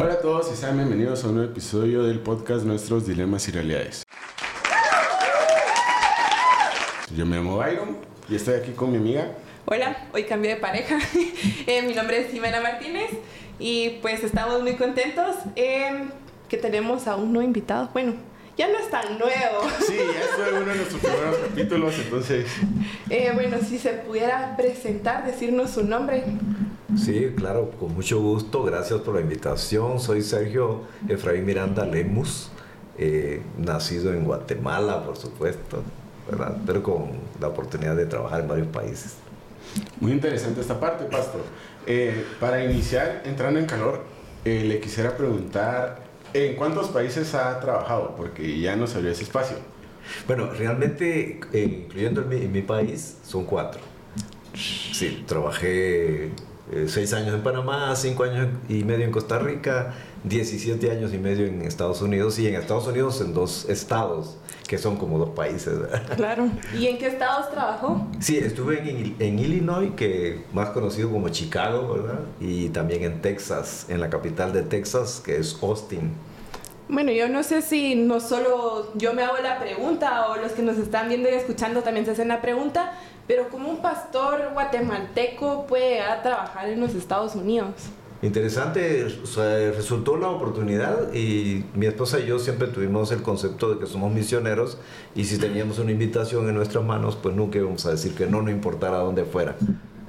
Hola 0.00 0.12
a 0.12 0.20
todos 0.20 0.48
y 0.52 0.56
sean 0.56 0.76
bienvenidos 0.76 1.24
a 1.24 1.26
un 1.26 1.34
nuevo 1.34 1.50
episodio 1.50 2.04
del 2.04 2.20
podcast 2.20 2.64
Nuestros 2.64 3.04
Dilemas 3.04 3.48
y 3.48 3.50
Realidades. 3.50 4.04
Yo 7.16 7.26
me 7.26 7.36
llamo 7.36 7.56
Byron 7.56 7.96
y 8.28 8.36
estoy 8.36 8.54
aquí 8.54 8.70
con 8.70 8.92
mi 8.92 8.98
amiga. 8.98 9.32
Hola, 9.64 10.06
hoy 10.12 10.22
cambié 10.22 10.54
de 10.54 10.60
pareja. 10.60 11.00
Eh, 11.66 11.82
mi 11.82 11.94
nombre 11.94 12.20
es 12.20 12.30
Jimena 12.30 12.60
Martínez 12.60 13.10
y 13.58 13.98
pues 14.00 14.22
estamos 14.22 14.62
muy 14.62 14.76
contentos 14.76 15.34
eh, 15.56 16.04
que 16.48 16.58
tenemos 16.58 17.08
a 17.08 17.16
un 17.16 17.32
nuevo 17.32 17.44
invitado. 17.44 17.90
Bueno, 17.92 18.14
ya 18.56 18.68
no 18.68 18.78
es 18.78 18.88
tan 18.90 19.18
nuevo. 19.18 19.68
Sí, 19.84 19.96
ya 19.96 20.36
fue 20.36 20.52
uno 20.52 20.70
de 20.70 20.76
nuestros 20.76 21.00
primeros 21.00 21.36
capítulos, 21.38 21.94
entonces... 21.98 22.46
Eh, 23.10 23.32
bueno, 23.34 23.56
si 23.68 23.78
se 23.78 23.94
pudiera 23.94 24.56
presentar, 24.56 25.26
decirnos 25.26 25.72
su 25.72 25.84
nombre. 25.84 26.22
Sí, 26.96 27.34
claro, 27.36 27.70
con 27.78 27.94
mucho 27.94 28.18
gusto. 28.20 28.62
Gracias 28.62 29.00
por 29.00 29.14
la 29.14 29.20
invitación. 29.20 30.00
Soy 30.00 30.22
Sergio 30.22 30.84
Efraín 31.06 31.44
Miranda 31.44 31.84
Lemus, 31.84 32.50
eh, 32.96 33.42
nacido 33.58 34.14
en 34.14 34.24
Guatemala, 34.24 35.04
por 35.04 35.18
supuesto, 35.18 35.82
¿verdad? 36.30 36.56
pero 36.64 36.82
con 36.82 37.10
la 37.40 37.48
oportunidad 37.48 37.94
de 37.94 38.06
trabajar 38.06 38.40
en 38.40 38.48
varios 38.48 38.68
países. 38.68 39.16
Muy 40.00 40.12
interesante 40.12 40.62
esta 40.62 40.80
parte, 40.80 41.04
Pastor. 41.04 41.42
Eh, 41.86 42.24
para 42.40 42.64
iniciar, 42.64 43.22
entrando 43.26 43.60
en 43.60 43.66
calor, 43.66 44.04
eh, 44.46 44.64
le 44.64 44.80
quisiera 44.80 45.14
preguntar, 45.14 46.04
¿en 46.32 46.56
cuántos 46.56 46.88
países 46.88 47.34
ha 47.34 47.60
trabajado? 47.60 48.14
Porque 48.16 48.58
ya 48.60 48.76
nos 48.76 48.94
abrió 48.94 49.10
ese 49.10 49.24
espacio. 49.24 49.58
Bueno, 50.26 50.50
realmente, 50.52 51.38
eh, 51.52 51.84
incluyendo 51.84 52.22
en 52.22 52.28
mi, 52.30 52.36
en 52.36 52.52
mi 52.52 52.62
país, 52.62 53.18
son 53.24 53.44
cuatro. 53.44 53.80
Sí, 54.54 55.22
trabajé 55.26 56.30
eh, 56.72 56.86
seis 56.88 57.12
años 57.12 57.34
en 57.34 57.42
Panamá, 57.42 57.94
cinco 57.96 58.24
años 58.24 58.48
y 58.68 58.84
medio 58.84 59.04
en 59.04 59.10
Costa 59.10 59.38
Rica, 59.38 59.94
17 60.24 60.90
años 60.90 61.14
y 61.14 61.18
medio 61.18 61.46
en 61.46 61.62
Estados 61.62 62.02
Unidos 62.02 62.38
y 62.38 62.48
en 62.48 62.54
Estados 62.54 62.86
Unidos 62.86 63.20
en 63.20 63.34
dos 63.34 63.68
estados 63.68 64.36
que 64.68 64.76
son 64.76 64.96
como 64.96 65.18
dos 65.18 65.30
países. 65.30 65.78
¿verdad? 65.80 66.02
Claro. 66.16 66.48
¿Y 66.78 66.86
en 66.86 66.98
qué 66.98 67.06
estados 67.06 67.50
trabajó? 67.50 68.06
Sí, 68.20 68.36
estuve 68.36 68.78
en, 68.88 69.16
en 69.18 69.38
Illinois, 69.38 69.92
que 69.96 70.44
más 70.52 70.68
conocido 70.70 71.10
como 71.10 71.30
Chicago, 71.30 71.94
¿verdad? 71.94 72.20
Y 72.38 72.68
también 72.68 73.02
en 73.02 73.22
Texas, 73.22 73.86
en 73.88 74.00
la 74.00 74.10
capital 74.10 74.52
de 74.52 74.62
Texas, 74.62 75.22
que 75.24 75.38
es 75.38 75.56
Austin. 75.62 76.12
Bueno, 76.90 77.12
yo 77.12 77.28
no 77.28 77.42
sé 77.42 77.60
si 77.60 77.94
no 77.94 78.18
solo 78.18 78.92
yo 78.94 79.12
me 79.12 79.22
hago 79.22 79.36
la 79.42 79.58
pregunta 79.58 80.28
o 80.28 80.36
los 80.36 80.52
que 80.52 80.62
nos 80.62 80.78
están 80.78 81.08
viendo 81.08 81.28
y 81.28 81.34
escuchando 81.34 81.82
también 81.82 82.06
se 82.06 82.12
hacen 82.12 82.28
la 82.28 82.40
pregunta, 82.40 82.92
pero 83.28 83.48
¿cómo 83.50 83.68
un 83.68 83.82
pastor 83.82 84.50
guatemalteco 84.54 85.66
puede 85.66 85.90
llegar 85.90 86.18
a 86.18 86.22
trabajar 86.22 86.68
en 86.70 86.80
los 86.80 86.94
Estados 86.94 87.36
Unidos? 87.36 87.74
Interesante, 88.20 89.06
resultó 89.76 90.16
la 90.16 90.28
oportunidad 90.28 91.12
y 91.12 91.64
mi 91.74 91.86
esposa 91.86 92.18
y 92.18 92.26
yo 92.26 92.40
siempre 92.40 92.66
tuvimos 92.66 93.12
el 93.12 93.22
concepto 93.22 93.72
de 93.72 93.78
que 93.78 93.86
somos 93.86 94.12
misioneros 94.12 94.78
y 95.14 95.24
si 95.24 95.38
teníamos 95.38 95.78
una 95.78 95.92
invitación 95.92 96.48
en 96.48 96.56
nuestras 96.56 96.82
manos, 96.82 97.16
pues 97.22 97.36
nunca 97.36 97.58
íbamos 97.58 97.86
a 97.86 97.92
decir 97.92 98.14
que 98.16 98.26
no, 98.26 98.42
no 98.42 98.50
importara 98.50 98.96
dónde 98.98 99.24
fuera. 99.24 99.54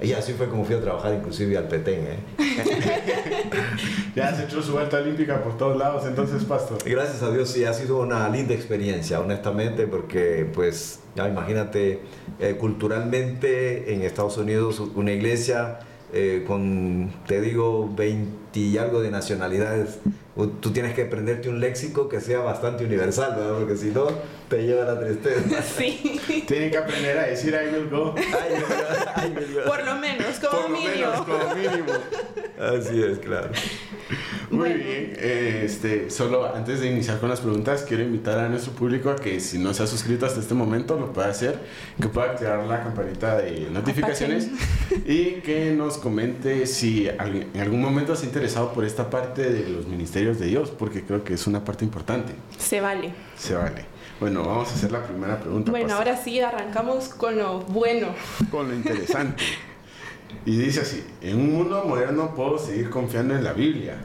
Y 0.02 0.12
así 0.12 0.32
fue 0.32 0.48
como 0.48 0.64
fui 0.64 0.74
a 0.74 0.80
trabajar 0.80 1.14
inclusive 1.14 1.56
al 1.58 1.68
Petén. 1.68 2.06
¿eh? 2.06 2.18
Ya 4.16 4.34
se 4.34 4.44
echó 4.44 4.60
su 4.60 4.72
vuelta 4.72 4.98
olímpica 4.98 5.40
por 5.42 5.56
todos 5.56 5.76
lados, 5.76 6.04
entonces, 6.04 6.44
Pastor. 6.44 6.78
Y 6.84 6.90
gracias 6.90 7.22
a 7.22 7.30
Dios 7.30 7.48
sí 7.50 7.64
ha 7.64 7.72
sido 7.72 8.00
una 8.00 8.28
linda 8.28 8.54
experiencia, 8.54 9.20
honestamente, 9.20 9.86
porque 9.86 10.50
pues 10.52 10.98
ya 11.14 11.28
imagínate, 11.28 12.00
eh, 12.40 12.56
culturalmente 12.58 13.94
en 13.94 14.02
Estados 14.02 14.36
Unidos 14.36 14.80
una 14.80 15.12
iglesia 15.12 15.78
eh, 16.12 16.44
con, 16.44 17.12
te 17.28 17.40
digo, 17.40 17.88
20 17.94 18.49
y 18.52 18.76
algo 18.78 19.00
de 19.00 19.10
nacionalidades, 19.10 19.98
tú 20.60 20.70
tienes 20.72 20.94
que 20.94 21.02
aprenderte 21.02 21.48
un 21.48 21.60
léxico 21.60 22.08
que 22.08 22.20
sea 22.20 22.40
bastante 22.40 22.84
universal, 22.84 23.34
¿verdad? 23.36 23.58
Porque 23.58 23.76
si 23.76 23.86
no, 23.88 24.06
te 24.48 24.62
lleva 24.66 24.84
la 24.84 24.98
tristeza. 25.00 25.62
Sí, 25.76 26.20
Tienen 26.46 26.70
que 26.70 26.78
aprender 26.78 27.18
a 27.18 27.22
decir 27.26 27.54
I 27.54 27.74
will 27.74 27.88
go. 27.90 28.14
Mi 28.14 29.44
Dios. 29.46 29.62
por 29.66 29.84
lo 29.84 29.94
menos, 29.96 30.38
como 30.40 30.62
Por 30.62 30.70
lo 30.70 30.76
mínimo. 30.76 30.94
menos, 30.94 31.20
como 31.26 31.54
mínimo. 31.54 31.92
Así 32.58 33.02
es, 33.02 33.18
claro. 33.18 33.50
Muy 34.50 34.58
Bueno. 34.70 34.74
bien, 34.84 35.12
eh, 35.18 35.62
este, 35.64 36.10
solo 36.10 36.52
antes 36.54 36.80
de 36.80 36.88
iniciar 36.90 37.20
con 37.20 37.28
las 37.28 37.40
preguntas, 37.40 37.84
quiero 37.86 38.02
invitar 38.02 38.38
a 38.40 38.48
nuestro 38.48 38.72
público 38.72 39.10
a 39.10 39.16
que 39.16 39.38
si 39.38 39.58
no 39.58 39.72
se 39.72 39.82
ha 39.84 39.86
suscrito 39.86 40.26
hasta 40.26 40.40
este 40.40 40.54
momento, 40.54 40.98
lo 40.98 41.12
pueda 41.12 41.28
hacer, 41.28 41.58
que 42.00 42.08
pueda 42.08 42.32
activar 42.32 42.64
la 42.66 42.82
campanita 42.82 43.36
de 43.38 43.68
notificaciones 43.70 44.48
y 45.06 45.34
que 45.42 45.70
nos 45.72 45.98
comente 45.98 46.66
si 46.66 47.08
en 47.08 47.60
algún 47.60 47.80
momento 47.80 48.16
se 48.16 48.24
ha 48.26 48.26
interesado 48.40 48.72
por 48.72 48.84
esta 48.84 49.10
parte 49.10 49.50
de 49.50 49.68
los 49.68 49.86
ministerios 49.86 50.38
de 50.38 50.46
Dios, 50.46 50.70
porque 50.70 51.04
creo 51.04 51.22
que 51.22 51.34
es 51.34 51.46
una 51.46 51.62
parte 51.64 51.84
importante. 51.84 52.32
Se 52.58 52.80
vale. 52.80 53.12
Se 53.36 53.54
vale. 53.54 53.84
Bueno, 54.18 54.44
vamos 54.44 54.70
a 54.70 54.74
hacer 54.74 54.92
la 54.92 55.02
primera 55.02 55.38
pregunta. 55.38 55.70
Bueno, 55.70 55.88
pastor, 55.88 56.08
ahora 56.08 56.22
sí 56.22 56.40
arrancamos 56.40 57.08
con 57.08 57.36
lo 57.36 57.60
bueno. 57.60 58.08
Con 58.50 58.68
lo 58.68 58.74
interesante. 58.74 59.44
Y 60.46 60.56
dice 60.56 60.80
así, 60.80 61.04
en 61.20 61.38
un 61.38 61.52
mundo 61.52 61.84
moderno 61.86 62.34
puedo 62.34 62.58
seguir 62.58 62.88
confiando 62.88 63.34
en 63.34 63.44
la 63.44 63.52
Biblia. 63.52 63.96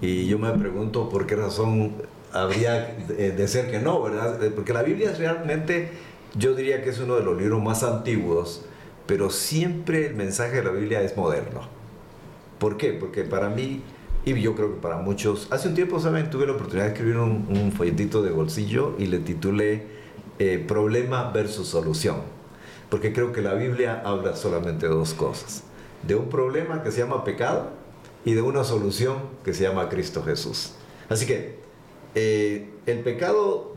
Y 0.00 0.26
yo 0.26 0.38
me 0.38 0.50
pregunto 0.52 1.08
por 1.08 1.26
qué 1.26 1.36
razón 1.36 1.94
habría 2.32 2.94
de 3.08 3.30
de 3.30 3.48
ser 3.48 3.70
que 3.70 3.78
no, 3.78 4.02
¿verdad? 4.02 4.42
Eh, 4.42 4.50
Porque 4.50 4.72
la 4.74 4.82
Biblia 4.82 5.10
es 5.10 5.18
realmente, 5.18 5.92
yo 6.34 6.54
diría 6.54 6.82
que 6.82 6.90
es 6.90 6.98
uno 6.98 7.16
de 7.16 7.22
los 7.22 7.40
libros 7.40 7.62
más 7.62 7.82
antiguos, 7.82 8.66
pero 9.06 9.30
siempre 9.30 10.08
el 10.08 10.14
mensaje 10.14 10.56
de 10.56 10.64
la 10.64 10.70
Biblia 10.70 11.00
es 11.00 11.16
moderno. 11.16 11.75
¿Por 12.58 12.76
qué? 12.76 12.92
Porque 12.92 13.24
para 13.24 13.48
mí, 13.48 13.82
y 14.24 14.40
yo 14.40 14.54
creo 14.54 14.74
que 14.74 14.80
para 14.80 14.98
muchos, 14.98 15.48
hace 15.50 15.68
un 15.68 15.74
tiempo, 15.74 16.00
¿saben? 16.00 16.30
Tuve 16.30 16.46
la 16.46 16.52
oportunidad 16.52 16.86
de 16.86 16.92
escribir 16.92 17.18
un, 17.18 17.72
folletito 17.72 18.22
de 18.22 18.30
bolsillo 18.30 18.94
y 18.98 19.06
le 19.06 19.18
titulé 19.18 19.86
eh, 20.38 20.64
Problema 20.66 21.30
versus 21.30 21.68
Solución. 21.68 22.16
Porque 22.90 23.12
creo 23.12 23.32
que 23.32 23.42
la 23.42 23.54
Biblia 23.54 24.02
habla 24.04 24.36
solamente 24.36 24.86
de 24.86 24.94
dos 24.94 25.14
cosas. 25.14 25.64
De 26.06 26.14
un 26.14 26.28
problema 26.28 26.82
que 26.82 26.90
se 26.92 27.00
llama 27.00 27.24
pecado 27.24 27.70
y 28.24 28.34
de 28.34 28.42
una 28.42 28.64
solución 28.64 29.18
que 29.44 29.52
se 29.54 29.64
llama 29.64 29.88
Cristo 29.88 30.22
Jesús. 30.22 30.72
Así 31.08 31.26
que 31.26 31.58
eh, 32.14 32.70
el 32.86 33.00
pecado 33.00 33.76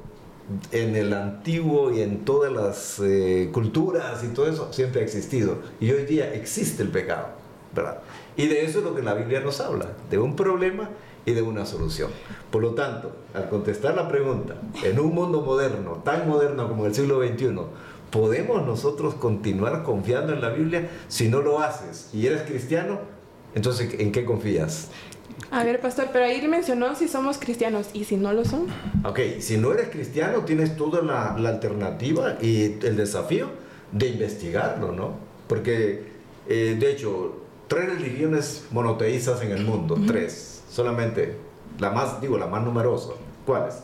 en 0.71 0.95
el 0.95 1.13
antiguo 1.13 1.91
y 1.93 2.01
en 2.01 2.25
todas 2.25 2.51
las 2.51 2.99
eh, 2.99 3.49
culturas 3.51 4.23
y 4.23 4.29
todo 4.29 4.49
eso 4.49 4.73
siempre 4.73 5.01
ha 5.01 5.03
existido. 5.03 5.59
Y 5.79 5.91
hoy 5.91 6.05
día 6.05 6.33
existe 6.33 6.83
el 6.83 6.89
pecado, 6.89 7.27
¿verdad? 7.73 7.99
Y 8.35 8.47
de 8.47 8.65
eso 8.65 8.79
es 8.79 8.85
lo 8.85 8.95
que 8.95 9.01
la 9.01 9.13
Biblia 9.13 9.41
nos 9.41 9.59
habla, 9.61 9.87
de 10.09 10.17
un 10.17 10.35
problema 10.35 10.89
y 11.25 11.33
de 11.33 11.41
una 11.41 11.65
solución. 11.65 12.09
Por 12.51 12.61
lo 12.61 12.73
tanto, 12.73 13.11
al 13.33 13.49
contestar 13.49 13.95
la 13.95 14.07
pregunta, 14.07 14.55
en 14.83 14.99
un 14.99 15.13
mundo 15.13 15.41
moderno, 15.41 16.01
tan 16.03 16.27
moderno 16.27 16.67
como 16.67 16.85
el 16.85 16.95
siglo 16.95 17.21
XXI, 17.21 17.55
¿podemos 18.11 18.65
nosotros 18.65 19.15
continuar 19.15 19.83
confiando 19.83 20.33
en 20.33 20.41
la 20.41 20.49
Biblia? 20.49 20.89
Si 21.07 21.29
no 21.29 21.41
lo 21.41 21.59
haces 21.59 22.09
y 22.13 22.25
eres 22.25 22.43
cristiano, 22.43 22.99
entonces 23.55 23.93
¿en 23.99 24.11
qué 24.11 24.25
confías? 24.25 24.89
A 25.51 25.63
ver, 25.63 25.79
pastor, 25.79 26.09
pero 26.11 26.25
ahí 26.25 26.45
mencionó 26.47 26.95
si 26.95 27.07
somos 27.07 27.37
cristianos 27.37 27.87
y 27.93 28.03
si 28.03 28.17
no 28.17 28.33
lo 28.33 28.45
son. 28.45 28.67
Ok, 29.03 29.19
si 29.39 29.57
no 29.57 29.73
eres 29.73 29.89
cristiano, 29.89 30.41
tienes 30.41 30.75
toda 30.75 31.01
la, 31.01 31.35
la 31.39 31.49
alternativa 31.49 32.37
y 32.41 32.77
el 32.85 32.95
desafío 32.95 33.47
de 33.91 34.09
investigarlo, 34.09 34.91
¿no? 34.91 35.13
Porque, 35.47 36.03
eh, 36.47 36.77
de 36.79 36.91
hecho, 36.91 37.37
tres 37.69 37.85
religiones 37.89 38.65
monoteístas 38.71 39.41
en 39.41 39.51
el 39.51 39.63
mundo, 39.63 39.95
tres, 40.05 40.63
solamente, 40.69 41.37
la 41.79 41.91
más, 41.91 42.19
digo, 42.19 42.37
la 42.37 42.47
más 42.47 42.61
numerosa. 42.65 43.11
¿Cuáles? 43.45 43.75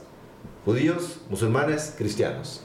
Judíos, 0.66 1.22
musulmanes, 1.30 1.94
cristianos. 1.98 2.64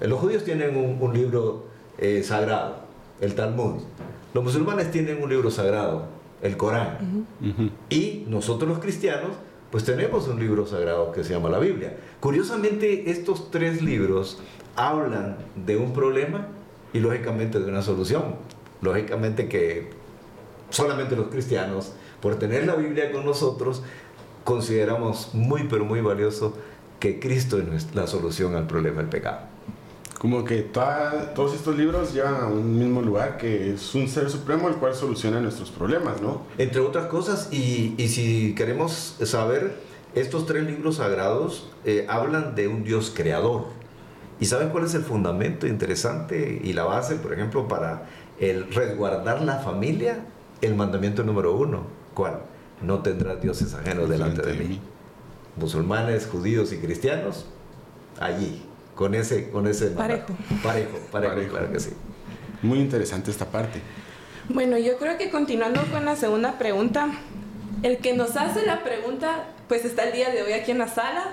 Eh, 0.00 0.08
Los 0.08 0.20
judíos 0.20 0.44
tienen 0.44 0.76
un, 0.76 0.98
un 1.00 1.14
libro 1.14 1.66
eh, 1.96 2.22
sagrado, 2.22 2.80
el 3.20 3.34
Talmud. 3.34 3.82
Los 4.34 4.44
musulmanes 4.44 4.90
tienen 4.90 5.22
un 5.22 5.30
libro 5.30 5.50
sagrado, 5.50 6.06
el 6.42 6.56
Corán. 6.56 7.26
Y 7.88 8.24
nosotros 8.28 8.68
los 8.68 8.80
cristianos, 8.80 9.30
pues 9.70 9.84
tenemos 9.84 10.26
un 10.28 10.40
libro 10.40 10.66
sagrado 10.66 11.12
que 11.12 11.22
se 11.22 11.32
llama 11.32 11.48
la 11.48 11.58
Biblia. 11.58 11.96
Curiosamente, 12.20 13.10
estos 13.10 13.50
tres 13.50 13.80
libros 13.82 14.40
hablan 14.74 15.36
de 15.64 15.76
un 15.76 15.92
problema 15.92 16.48
y 16.92 16.98
lógicamente 16.98 17.60
de 17.60 17.66
una 17.70 17.82
solución. 17.82 18.34
Lógicamente 18.80 19.48
que 19.48 19.90
solamente 20.72 21.14
los 21.14 21.28
cristianos, 21.28 21.92
por 22.20 22.36
tener 22.38 22.66
la 22.66 22.74
Biblia 22.74 23.12
con 23.12 23.24
nosotros, 23.24 23.82
consideramos 24.44 25.30
muy 25.34 25.64
pero 25.64 25.84
muy 25.84 26.00
valioso 26.00 26.54
que 26.98 27.18
Cristo 27.20 27.58
es 27.58 27.94
la 27.94 28.06
solución 28.06 28.54
al 28.56 28.66
problema 28.66 28.98
del 28.98 29.08
pecado. 29.08 29.38
Como 30.18 30.44
que 30.44 30.62
toda- 30.62 31.34
todos 31.34 31.52
estos 31.54 31.76
libros 31.76 32.12
llevan 32.14 32.36
a 32.36 32.46
un 32.46 32.78
mismo 32.78 33.02
lugar, 33.02 33.38
que 33.38 33.72
es 33.74 33.92
un 33.96 34.06
ser 34.08 34.30
supremo 34.30 34.68
el 34.68 34.76
cual 34.76 34.94
soluciona 34.94 35.40
nuestros 35.40 35.70
problemas, 35.70 36.20
¿no? 36.22 36.42
Entre 36.58 36.80
otras 36.80 37.06
cosas, 37.06 37.48
y, 37.52 37.94
y 37.98 38.08
si 38.08 38.54
queremos 38.54 39.16
saber, 39.24 39.74
estos 40.14 40.46
tres 40.46 40.62
libros 40.64 40.96
sagrados 40.96 41.70
eh, 41.84 42.06
hablan 42.08 42.54
de 42.54 42.68
un 42.68 42.84
Dios 42.84 43.12
creador. 43.14 43.64
¿Y 44.38 44.46
saben 44.46 44.68
cuál 44.68 44.84
es 44.84 44.94
el 44.94 45.02
fundamento 45.02 45.66
interesante 45.66 46.60
y 46.62 46.72
la 46.72 46.84
base, 46.84 47.16
por 47.16 47.32
ejemplo, 47.32 47.66
para 47.66 48.06
el 48.38 48.72
resguardar 48.72 49.42
la 49.42 49.58
familia? 49.58 50.24
El 50.62 50.74
mandamiento 50.74 51.22
número 51.22 51.54
uno. 51.54 51.86
¿Cuál? 52.14 52.40
no 52.82 53.00
tendrás 53.02 53.40
dioses 53.40 53.74
ajenos 53.74 54.08
delante 54.08 54.42
de 54.42 54.54
mí. 54.54 54.80
Musulmanes, 55.56 56.26
judíos 56.26 56.72
y 56.72 56.78
cristianos, 56.78 57.46
allí, 58.18 58.62
con 58.94 59.14
ese, 59.14 59.50
con 59.50 59.66
ese 59.66 59.88
parejo. 59.88 60.34
Parejo, 60.62 60.98
parejo, 61.10 61.34
parejo. 61.34 61.50
claro 61.50 61.72
que 61.72 61.80
sí. 61.80 61.90
Muy 62.62 62.78
interesante 62.78 63.30
esta 63.30 63.46
parte. 63.46 63.80
Bueno, 64.48 64.78
yo 64.78 64.98
creo 64.98 65.18
que 65.18 65.30
continuando 65.30 65.82
con 65.90 66.04
la 66.04 66.16
segunda 66.16 66.58
pregunta, 66.58 67.08
el 67.82 67.98
que 67.98 68.14
nos 68.14 68.36
hace 68.36 68.66
la 68.66 68.82
pregunta, 68.82 69.44
pues 69.68 69.84
está 69.84 70.04
el 70.04 70.12
día 70.12 70.30
de 70.30 70.42
hoy 70.42 70.52
aquí 70.52 70.70
en 70.70 70.78
la 70.78 70.88
sala, 70.88 71.24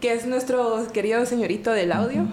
que 0.00 0.12
es 0.12 0.26
nuestro 0.26 0.86
querido 0.92 1.24
señorito 1.26 1.72
del 1.72 1.92
audio, 1.92 2.26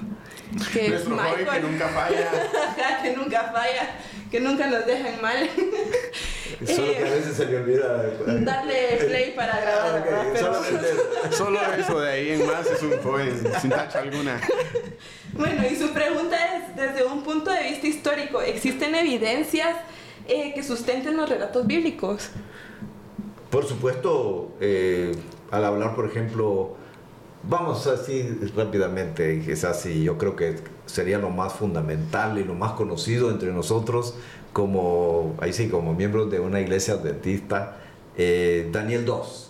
que 0.74 0.90
nuestro 0.90 1.16
es 1.16 1.38
Michael. 1.38 1.62
que 1.62 1.68
nunca 1.68 1.88
falla. 1.88 3.02
que 3.04 3.16
nunca 3.16 3.52
falla, 3.54 3.90
que 4.30 4.40
nunca 4.40 4.68
nos 4.68 4.86
dejan 4.86 5.22
mal. 5.22 5.50
Solo 6.66 6.92
que 6.92 7.06
a 7.06 7.10
veces 7.12 7.38
se 7.38 7.46
le 7.46 7.58
olvida 7.58 8.04
darle 8.42 8.98
play 9.08 9.34
para 9.36 9.62
grabar. 9.62 10.06
Ah, 10.10 11.32
solo, 11.32 11.60
eso 11.78 12.00
de 12.02 12.12
ahí 12.12 12.30
en 12.32 12.48
más 12.48 12.70
es 12.70 12.82
un 12.82 12.98
joven 13.02 13.42
sin 13.62 13.70
tacha 13.70 14.00
alguna. 14.00 14.42
Bueno, 15.34 15.64
y 15.72 15.76
su 15.76 15.94
pregunta 15.94 16.36
es, 16.58 16.76
desde 16.76 17.06
un 17.06 17.24
punto 17.24 17.52
de 17.52 17.64
vista 17.64 17.88
histórico, 17.88 18.42
¿existen 18.42 18.94
evidencias 18.96 19.78
eh, 20.28 20.54
que 20.54 20.62
sustenten 20.64 21.16
los 21.16 21.30
relatos 21.30 21.66
bíblicos? 21.66 22.30
Por 23.50 23.66
supuesto, 23.66 24.52
eh, 24.60 25.14
al 25.52 25.64
hablar, 25.64 25.96
por 25.96 26.08
ejemplo, 26.08 26.76
vamos 27.44 27.88
así 27.88 28.38
rápidamente, 28.56 29.42
quizás 29.46 29.82
sí, 29.82 30.04
yo 30.04 30.18
creo 30.18 30.36
que 30.36 30.58
sería 30.90 31.18
lo 31.20 31.30
más 31.30 31.54
fundamental 31.54 32.38
y 32.38 32.44
lo 32.44 32.56
más 32.56 32.74
conocido 32.74 33.30
entre 33.32 33.52
nosotros 33.52 34.16
como, 34.54 35.36
ahí 35.40 35.54
sí, 35.54 35.70
como 35.70 35.94
miembros 35.94 36.32
de 36.32 36.40
una 36.40 36.60
iglesia 36.60 36.96
adventista, 36.96 37.78
eh, 38.18 38.70
Daniel 38.72 39.06
2, 39.06 39.46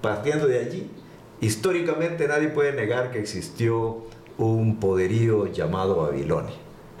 Partiendo 0.00 0.46
de 0.46 0.60
allí, 0.60 0.90
históricamente 1.40 2.26
nadie 2.26 2.48
puede 2.48 2.72
negar 2.72 3.10
que 3.10 3.18
existió 3.18 3.98
un 4.38 4.80
poderío 4.80 5.46
llamado 5.46 5.96
Babilonia. 5.96 6.54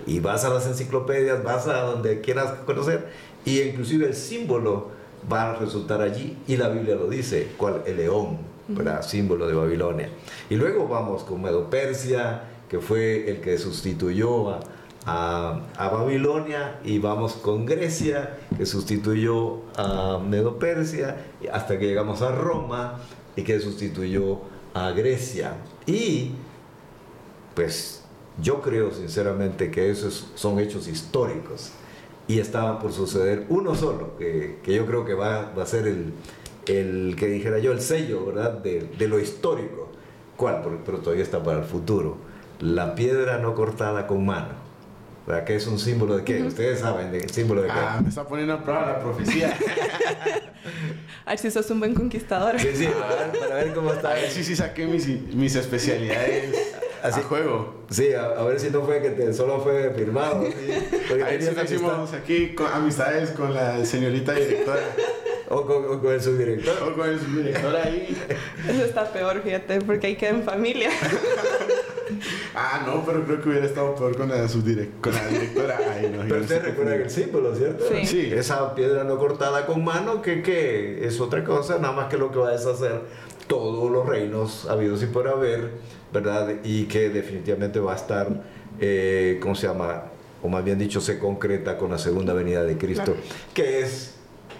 Y 0.06 0.20
vas 0.20 0.44
a 0.44 0.50
las 0.50 0.66
enciclopedias, 0.66 1.42
vas 1.42 1.66
a 1.66 1.80
donde 1.82 2.20
quieras 2.20 2.52
conocer, 2.66 3.08
y 3.44 3.60
inclusive 3.62 4.06
el 4.06 4.14
símbolo 4.14 4.88
va 5.30 5.50
a 5.50 5.54
resultar 5.56 6.02
allí 6.02 6.36
y 6.46 6.56
la 6.56 6.68
Biblia 6.68 6.94
lo 6.94 7.08
dice, 7.08 7.48
cual 7.56 7.82
el 7.86 7.96
león, 7.96 8.38
símbolo 9.02 9.46
de 9.46 9.54
Babilonia. 9.54 10.10
Y 10.48 10.56
luego 10.56 10.88
vamos 10.88 11.24
con 11.24 11.42
Medo 11.42 11.70
Persia, 11.70 12.42
que 12.70 12.78
fue 12.78 13.28
el 13.28 13.40
que 13.40 13.58
sustituyó 13.58 14.50
a, 14.50 14.60
a, 15.04 15.88
Babilonia, 15.88 16.78
y 16.84 17.00
vamos 17.00 17.32
con 17.32 17.66
Grecia, 17.66 18.38
que 18.56 18.64
sustituyó 18.64 19.62
a 19.76 20.20
Medo 20.24 20.56
Persia, 20.58 21.16
hasta 21.52 21.78
que 21.78 21.86
llegamos 21.86 22.22
a 22.22 22.30
Roma, 22.30 23.00
y 23.34 23.42
que 23.42 23.58
sustituyó 23.58 24.38
a 24.72 24.92
Grecia. 24.92 25.56
Y 25.84 26.32
pues 27.56 28.04
yo 28.40 28.60
creo 28.60 28.92
sinceramente 28.92 29.72
que 29.72 29.90
esos 29.90 30.30
son 30.36 30.60
hechos 30.60 30.86
históricos 30.86 31.72
y 32.28 32.38
estaba 32.38 32.78
por 32.78 32.92
suceder 32.92 33.46
uno 33.48 33.74
solo, 33.74 34.16
que, 34.16 34.60
que 34.62 34.74
yo 34.74 34.86
creo 34.86 35.04
que 35.04 35.14
va, 35.14 35.52
va, 35.58 35.64
a 35.64 35.66
ser 35.66 35.88
el, 35.88 36.12
el, 36.66 37.16
que 37.16 37.26
dijera 37.26 37.58
yo, 37.58 37.72
el 37.72 37.80
sello, 37.80 38.26
¿verdad?, 38.26 38.52
de, 38.58 38.82
de 38.96 39.08
lo 39.08 39.18
histórico. 39.18 39.88
¿Cuál? 40.36 40.62
Pero 40.86 40.98
todavía 40.98 41.24
está 41.24 41.42
para 41.42 41.58
el 41.58 41.64
futuro. 41.64 42.29
La 42.60 42.94
piedra 42.94 43.38
no 43.38 43.54
cortada 43.54 44.06
con 44.06 44.24
mano. 44.24 44.70
¿Verdad? 45.26 45.44
Que 45.44 45.56
es 45.56 45.66
un 45.66 45.78
símbolo 45.78 46.16
de 46.16 46.24
qué? 46.24 46.42
Ustedes 46.42 46.80
saben, 46.80 47.12
de, 47.12 47.28
símbolo 47.28 47.62
de 47.62 47.68
qué. 47.68 47.74
Ah, 47.76 48.00
me 48.02 48.08
está 48.08 48.24
poniendo 48.24 48.54
a 48.54 48.62
prueba 48.62 48.86
la 48.86 49.00
profecía. 49.00 49.56
a 51.26 51.30
ver 51.30 51.38
si 51.38 51.50
sos 51.50 51.70
un 51.70 51.78
buen 51.78 51.94
conquistador. 51.94 52.58
Sí, 52.58 52.68
sí, 52.74 52.88
para 53.38 53.54
ver, 53.54 53.74
cómo 53.74 53.92
está. 53.92 54.10
A 54.10 54.14
ver 54.14 54.30
si 54.30 54.42
sí 54.42 54.56
saqué 54.56 54.86
mis, 54.86 55.06
mis 55.34 55.54
especialidades 55.54 56.54
Así 57.02 57.22
juego. 57.22 57.84
Sí, 57.90 58.12
a, 58.12 58.42
ver 58.42 58.60
si 58.60 58.70
no 58.70 58.82
fue 58.82 59.00
que 59.00 59.10
te, 59.10 59.32
solo 59.32 59.60
fue 59.60 59.90
firmado. 59.94 60.44
¿sí? 60.46 61.12
Ahí 61.26 61.40
sí 61.40 61.50
hicimos 61.64 62.12
aquí 62.12 62.54
con, 62.54 62.66
amistades 62.66 63.30
con 63.30 63.54
la 63.54 63.84
señorita 63.84 64.32
directora. 64.32 64.82
O 65.48 65.66
con, 65.66 66.12
el 66.12 66.22
subdirector. 66.22 66.76
O 66.88 66.94
con 66.94 67.08
el 67.08 67.18
subdirector 67.18 67.74
ahí. 67.74 68.16
Eso 68.68 68.84
está 68.84 69.12
peor, 69.12 69.42
fíjate, 69.42 69.80
porque 69.80 70.06
ahí 70.06 70.14
queda 70.14 70.30
en 70.30 70.44
familia. 70.44 70.90
ah, 72.60 72.82
no, 72.86 73.04
pero 73.04 73.24
creo 73.24 73.40
que 73.40 73.48
hubiera 73.48 73.66
estado 73.66 73.94
peor 73.94 74.16
con 74.16 74.28
la, 74.28 74.46
con 75.00 75.14
la 75.14 75.28
directora. 75.28 75.78
Ay, 75.94 76.12
no, 76.14 76.22
pero 76.28 76.40
usted 76.40 76.62
recuerda 76.62 76.94
el 76.94 77.10
símbolo, 77.10 77.54
¿cierto? 77.54 77.84
Sí. 77.90 78.06
sí. 78.06 78.32
Esa 78.32 78.74
piedra 78.74 79.04
no 79.04 79.18
cortada 79.18 79.66
con 79.66 79.84
mano, 79.84 80.22
que, 80.22 80.42
que 80.42 81.06
es 81.06 81.20
otra 81.20 81.44
cosa, 81.44 81.78
nada 81.78 81.92
más 81.92 82.08
que 82.08 82.18
lo 82.18 82.30
que 82.30 82.38
va 82.38 82.48
a 82.48 82.52
deshacer 82.52 83.02
todos 83.46 83.90
los 83.90 84.06
reinos 84.06 84.66
habidos 84.68 85.02
y 85.02 85.06
por 85.06 85.26
haber 85.26 85.70
¿verdad? 86.12 86.56
Y 86.64 86.84
que 86.84 87.08
definitivamente 87.08 87.80
va 87.80 87.92
a 87.92 87.96
estar, 87.96 88.28
eh, 88.80 89.38
¿cómo 89.40 89.54
se 89.54 89.66
llama? 89.66 90.04
O 90.42 90.48
más 90.48 90.64
bien 90.64 90.78
dicho, 90.78 91.00
se 91.00 91.18
concreta 91.18 91.76
con 91.76 91.90
la 91.90 91.98
segunda 91.98 92.32
venida 92.32 92.64
de 92.64 92.76
Cristo, 92.76 93.14
que 93.54 93.80
es, 93.80 94.14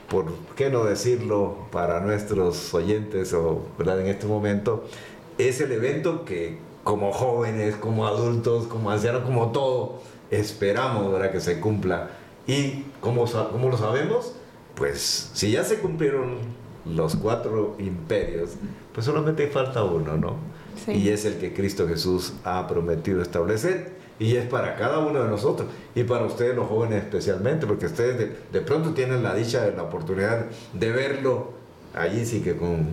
por 0.08 0.26
qué 0.56 0.70
no 0.70 0.84
decirlo 0.84 1.68
para 1.72 2.00
nuestros 2.00 2.72
oyentes, 2.74 3.32
o, 3.32 3.66
¿verdad? 3.78 4.00
En 4.00 4.08
este 4.08 4.26
momento, 4.26 4.84
es 5.38 5.60
el 5.60 5.72
evento 5.72 6.24
que 6.24 6.58
como 6.84 7.12
jóvenes, 7.12 7.76
como 7.76 8.06
adultos, 8.06 8.66
como 8.66 8.90
ancianos, 8.90 9.22
como 9.22 9.52
todo, 9.52 10.00
esperamos, 10.30 11.12
¿verdad? 11.12 11.32
Que 11.32 11.40
se 11.40 11.60
cumpla. 11.60 12.10
¿Y 12.46 12.84
cómo, 13.00 13.26
cómo 13.52 13.68
lo 13.68 13.76
sabemos? 13.76 14.34
Pues 14.74 15.30
si 15.34 15.50
ya 15.50 15.64
se 15.64 15.78
cumplieron 15.78 16.38
los 16.86 17.16
cuatro 17.16 17.76
imperios, 17.78 18.50
pues 18.94 19.06
solamente 19.06 19.46
falta 19.48 19.84
uno, 19.84 20.16
¿no? 20.16 20.36
y 20.88 21.10
es 21.10 21.24
el 21.24 21.36
que 21.36 21.52
Cristo 21.52 21.86
Jesús 21.86 22.32
ha 22.44 22.66
prometido 22.66 23.20
establecer 23.20 23.92
y 24.18 24.36
es 24.36 24.46
para 24.46 24.76
cada 24.76 24.98
uno 24.98 25.22
de 25.22 25.28
nosotros 25.28 25.68
y 25.94 26.04
para 26.04 26.24
ustedes 26.24 26.54
los 26.56 26.68
jóvenes 26.68 27.04
especialmente, 27.04 27.66
porque 27.66 27.86
ustedes 27.86 28.30
de, 28.52 28.60
pronto 28.60 28.90
tienen 28.90 29.22
la 29.22 29.34
dicha, 29.34 29.70
la 29.76 29.82
oportunidad 29.82 30.46
de 30.72 30.90
verlo 30.90 31.52
allí 31.94 32.24
sí 32.24 32.40
que 32.40 32.56
con 32.56 32.88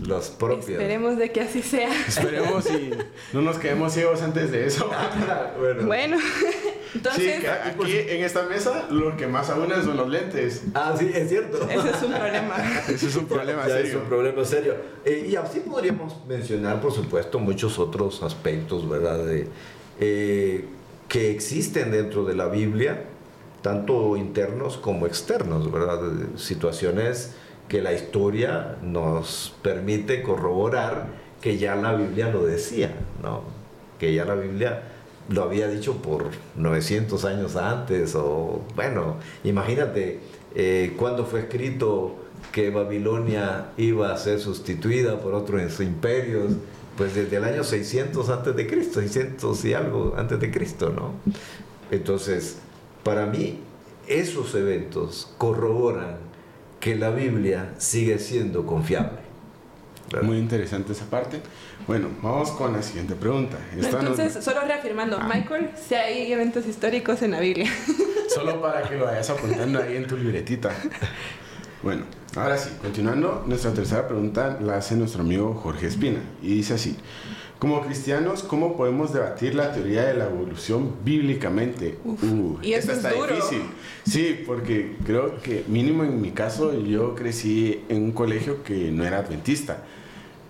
los 0.00 0.30
propios. 0.30 0.70
Esperemos 0.70 1.18
de 1.18 1.32
que 1.32 1.40
así 1.42 1.62
sea. 1.62 1.90
Esperemos 2.08 2.68
y 2.70 2.90
no 3.32 3.42
nos 3.42 3.58
quedemos 3.58 3.92
ciegos 3.92 4.22
antes 4.22 4.50
de 4.50 4.66
eso. 4.66 4.90
bueno. 5.58 5.86
bueno. 5.86 6.16
Entonces, 6.94 7.40
sí, 7.40 7.46
aquí 7.46 7.96
en 8.08 8.24
esta 8.24 8.42
mesa 8.44 8.86
lo 8.90 9.16
que 9.16 9.26
más 9.26 9.48
abunda 9.50 9.82
son 9.82 9.96
los 9.96 10.08
lentes. 10.08 10.64
Ah, 10.74 10.94
sí, 10.98 11.10
es 11.12 11.28
cierto. 11.28 11.66
Ese 11.68 11.90
es 11.90 12.02
un 12.02 12.12
problema. 12.12 12.56
Ese 12.88 13.06
es 13.06 13.16
un 13.16 13.26
problema 13.26 13.64
serio. 13.64 13.90
Es 13.90 13.94
un 13.94 14.08
problema 14.08 14.44
serio. 14.44 14.74
Eh, 15.04 15.28
y 15.30 15.36
así 15.36 15.60
podríamos 15.60 16.26
mencionar, 16.26 16.80
por 16.80 16.92
supuesto, 16.92 17.38
muchos 17.38 17.78
otros 17.78 18.22
aspectos, 18.22 18.88
¿verdad? 18.88 19.24
De, 19.24 19.48
eh, 20.00 20.64
que 21.08 21.30
existen 21.30 21.92
dentro 21.92 22.24
de 22.24 22.34
la 22.34 22.48
Biblia, 22.48 23.04
tanto 23.62 24.16
internos 24.16 24.76
como 24.76 25.06
externos, 25.06 25.70
¿verdad? 25.70 26.00
Situaciones 26.36 27.34
que 27.68 27.80
la 27.82 27.92
historia 27.92 28.76
nos 28.82 29.54
permite 29.62 30.22
corroborar 30.22 31.06
que 31.40 31.58
ya 31.58 31.74
la 31.74 31.94
Biblia 31.94 32.28
lo 32.28 32.44
decía, 32.44 32.94
¿no? 33.22 33.42
Que 33.98 34.14
ya 34.14 34.24
la 34.24 34.34
Biblia 34.34 34.82
lo 35.28 35.42
había 35.42 35.68
dicho 35.68 35.96
por 35.96 36.26
900 36.56 37.24
años 37.24 37.56
antes, 37.56 38.14
o 38.14 38.62
bueno, 38.74 39.16
imagínate 39.44 40.20
eh, 40.54 40.94
cuando 40.98 41.24
fue 41.24 41.40
escrito 41.40 42.16
que 42.50 42.70
Babilonia 42.70 43.70
iba 43.76 44.12
a 44.12 44.16
ser 44.16 44.40
sustituida 44.40 45.20
por 45.20 45.34
otros 45.34 45.80
imperios, 45.80 46.52
pues 46.96 47.14
desde 47.14 47.36
el 47.36 47.44
año 47.44 47.64
600 47.64 48.28
antes 48.28 48.56
de 48.56 48.66
Cristo, 48.66 49.00
600 49.00 49.64
y 49.64 49.74
algo 49.74 50.14
antes 50.16 50.38
de 50.40 50.50
Cristo, 50.50 50.92
¿no? 50.94 51.12
Entonces, 51.90 52.58
para 53.02 53.26
mí, 53.26 53.60
esos 54.06 54.54
eventos 54.54 55.32
corroboran 55.38 56.16
que 56.82 56.96
la 56.96 57.10
Biblia 57.10 57.74
sigue 57.78 58.18
siendo 58.18 58.66
confiable. 58.66 59.20
Muy 60.20 60.36
interesante 60.36 60.92
esa 60.92 61.04
parte. 61.04 61.40
Bueno, 61.86 62.08
vamos 62.20 62.50
con 62.50 62.72
la 62.72 62.82
siguiente 62.82 63.14
pregunta. 63.14 63.56
Entonces, 63.72 64.42
solo 64.44 64.62
reafirmando, 64.62 65.16
ah. 65.16 65.30
Michael, 65.32 65.70
si 65.76 65.94
hay 65.94 66.32
eventos 66.32 66.66
históricos 66.66 67.22
en 67.22 67.30
la 67.30 67.40
Biblia. 67.40 67.70
Solo 68.28 68.60
para 68.60 68.88
que 68.88 68.96
lo 68.96 69.04
vayas 69.04 69.30
apuntando 69.30 69.80
ahí 69.80 69.96
en 69.96 70.06
tu 70.06 70.16
libretita. 70.16 70.70
Bueno, 71.82 72.04
ahora 72.34 72.58
sí, 72.58 72.70
continuando, 72.80 73.44
nuestra 73.46 73.72
tercera 73.72 74.08
pregunta 74.08 74.58
la 74.60 74.78
hace 74.78 74.96
nuestro 74.96 75.22
amigo 75.22 75.54
Jorge 75.54 75.86
Espina 75.86 76.18
y 76.42 76.54
dice 76.54 76.74
así. 76.74 76.96
Como 77.62 77.80
cristianos, 77.80 78.42
¿cómo 78.42 78.76
podemos 78.76 79.12
debatir 79.12 79.54
la 79.54 79.72
teoría 79.72 80.02
de 80.02 80.14
la 80.14 80.24
evolución 80.24 80.96
bíblicamente? 81.04 81.96
uh, 82.04 82.58
y 82.60 82.72
eso 82.72 82.90
está 82.90 83.12
difícil. 83.12 83.62
Sí, 84.04 84.42
porque 84.44 84.96
creo 85.06 85.40
que 85.40 85.64
mínimo 85.68 86.02
en 86.02 86.20
mi 86.20 86.32
caso 86.32 86.74
yo 86.74 87.14
crecí 87.14 87.84
en 87.88 88.02
un 88.02 88.10
colegio 88.10 88.64
que 88.64 88.90
no 88.90 89.04
era 89.04 89.18
adventista. 89.18 89.84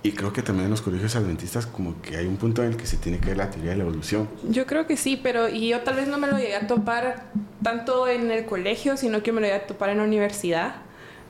Y 0.02 0.12
creo 0.12 0.33
que 0.33 0.40
también 0.40 0.64
en 0.64 0.71
los 0.71 0.81
colegios 0.81 1.14
adventistas 1.14 1.66
como 1.66 2.00
que 2.00 2.16
hay 2.16 2.25
un 2.25 2.38
punto 2.38 2.62
en 2.62 2.71
el 2.71 2.78
que 2.78 2.87
se 2.87 2.97
tiene 2.97 3.19
que 3.19 3.26
ver 3.26 3.37
la 3.37 3.50
teoría 3.50 3.73
de 3.73 3.76
la 3.76 3.83
evolución. 3.83 4.26
Yo 4.49 4.64
creo 4.64 4.87
que 4.87 4.97
sí, 4.97 5.21
pero 5.23 5.50
y 5.50 5.69
yo 5.69 5.83
tal 5.83 5.97
vez 5.97 6.09
no 6.09 6.16
me 6.16 6.28
lo 6.28 6.38
llegué 6.38 6.57
a 6.57 6.66
topar 6.66 7.26
tanto 7.62 8.09
en 8.09 8.31
el 8.31 8.47
colegio, 8.47 8.97
sino 8.97 9.23
que 9.23 9.33
me 9.33 9.42
lo 9.42 9.49
llegué 9.49 9.59
a 9.59 9.66
topar 9.66 9.90
en 9.90 9.99
la 9.99 10.04
universidad. 10.04 10.76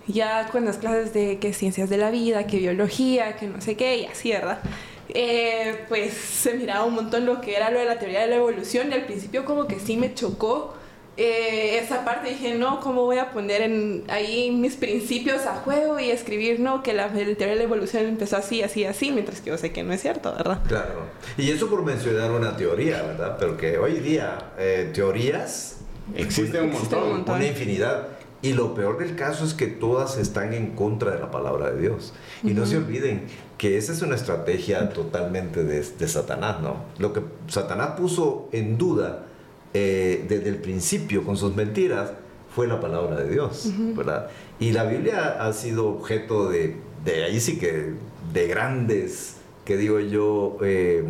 Ya 0.07 0.47
con 0.53 0.65
las 0.65 0.77
clases 0.77 1.13
de 1.13 1.41
que 1.41 1.53
ciencias 1.53 1.91
de 1.91 1.97
la 1.97 2.13
vida, 2.13 2.47
que 2.47 2.59
biología, 2.59 3.35
que 3.35 3.49
no 3.49 3.61
sé 3.61 3.77
qué, 3.77 3.99
y 3.99 4.07
así, 4.07 4.31
¿verdad? 4.31 4.61
Eh, 5.09 5.85
pues 5.89 6.15
se 6.15 6.55
miraba 6.55 6.85
un 6.85 6.95
montón 6.95 7.27
lo 7.27 7.41
que 7.41 7.57
era 7.57 7.71
lo 7.71 7.79
de 7.79 7.85
la 7.85 7.99
teoría 7.99 8.21
de 8.21 8.29
la 8.29 8.37
evolución 8.37 8.91
y 8.91 8.95
al 8.95 9.05
principio 9.05 9.45
como 9.45 9.67
que 9.67 9.79
sí 9.79 9.97
me 9.97 10.15
chocó 10.15 10.75
eh, 11.19 11.79
esa 11.79 12.07
parte 12.07 12.31
dije, 12.31 12.55
no, 12.55 12.81
¿cómo 12.81 13.03
voy 13.03 13.19
a 13.19 13.33
poner 13.33 13.61
en, 13.61 14.05
ahí 14.09 14.51
mis 14.51 14.77
principios 14.77 15.43
a 15.43 15.57
juego 15.57 16.01
y 16.01 16.11
escribir, 16.11 16.59
no, 16.59 16.83
que 16.83 16.95
la, 16.95 17.09
teoría 17.09 17.49
de 17.49 17.57
la 17.57 17.63
evolución 17.65 18.07
empezó 18.07 18.39
así, 18.39 18.63
así, 18.63 18.87
así, 18.87 19.11
mientras 19.11 19.43
que 19.43 19.51
yo 19.51 19.59
sé 19.59 19.73
que 19.73 19.83
no 19.83 19.93
es 19.93 20.01
cierto, 20.01 20.33
¿verdad? 20.33 20.61
Claro. 20.67 21.03
Y 21.37 21.51
eso 21.51 21.69
por 21.69 21.85
mencionar 21.85 22.31
una 22.31 22.57
teoría, 22.57 23.03
¿verdad? 23.03 23.37
Pero 23.39 23.59
que 23.59 23.77
hoy 23.77 24.01
día 24.01 24.53
eh, 24.59 24.91
teorías 24.95 25.81
existen 26.17 26.65
un 26.65 26.73
montón, 26.73 27.03
un 27.03 27.11
montón, 27.11 27.37
una 27.37 27.47
infinidad. 27.47 28.09
Y 28.41 28.55
lo 28.55 28.75
peor 28.75 28.99
del 28.99 29.15
caso 29.15 29.45
es 29.45 29.55
que 29.55 29.69
todas 29.69 30.19
están 30.19 30.53
en 30.53 30.71
contra 30.75 31.13
de 31.13 31.21
la 31.21 31.31
palabra 31.31 31.71
de 31.71 31.81
Dios. 31.81 32.13
Y 32.43 32.55
no 32.55 32.67
se 32.67 32.79
olviden 32.79 33.27
que 33.63 33.79
esa 33.79 33.93
es 33.93 34.03
una 34.03 34.17
estrategia 34.17 34.89
totalmente 34.89 35.63
de, 35.63 35.85
de 35.85 36.09
Satanás, 36.09 36.61
¿no? 36.61 36.79
Lo 36.99 37.13
que 37.13 37.21
Satanás 37.47 37.91
puso 37.97 38.49
en 38.51 38.77
duda 38.77 39.27
eh, 39.73 40.25
desde 40.29 40.49
el 40.49 40.57
principio 40.57 41.23
con 41.23 41.37
sus 41.37 41.55
mentiras 41.55 42.11
fue 42.53 42.67
la 42.67 42.81
palabra 42.81 43.15
de 43.15 43.31
Dios, 43.31 43.71
¿verdad? 43.97 44.31
Y 44.59 44.73
la 44.73 44.83
Biblia 44.83 45.37
ha 45.39 45.53
sido 45.53 45.87
objeto 45.87 46.49
de, 46.49 46.75
de 47.05 47.23
ahí 47.23 47.39
sí 47.39 47.61
que, 47.61 47.93
de 48.33 48.49
grandes, 48.49 49.37
que 49.65 49.77
digo 49.77 50.01
yo, 50.01 50.57
eh, 50.63 51.05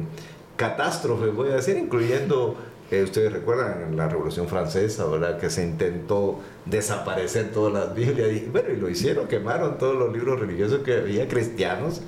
catástrofes, 0.57 1.35
voy 1.35 1.49
a 1.49 1.55
decir, 1.55 1.79
incluyendo, 1.79 2.57
eh, 2.91 3.03
ustedes 3.03 3.33
recuerdan 3.33 3.81
en 3.89 3.97
la 3.97 4.11
Revolución 4.11 4.47
Francesa, 4.47 5.07
¿verdad? 5.07 5.41
Que 5.41 5.49
se 5.49 5.65
intentó 5.65 6.41
desaparecer 6.67 7.51
todas 7.51 7.73
las 7.73 7.95
Biblias, 7.95 8.31
y 8.31 8.41
bueno, 8.53 8.69
y 8.75 8.77
lo 8.77 8.91
hicieron, 8.91 9.27
quemaron 9.27 9.79
todos 9.79 9.97
los 9.97 10.13
libros 10.13 10.39
religiosos 10.39 10.81
que 10.81 10.99
había 10.99 11.27
cristianos, 11.27 12.03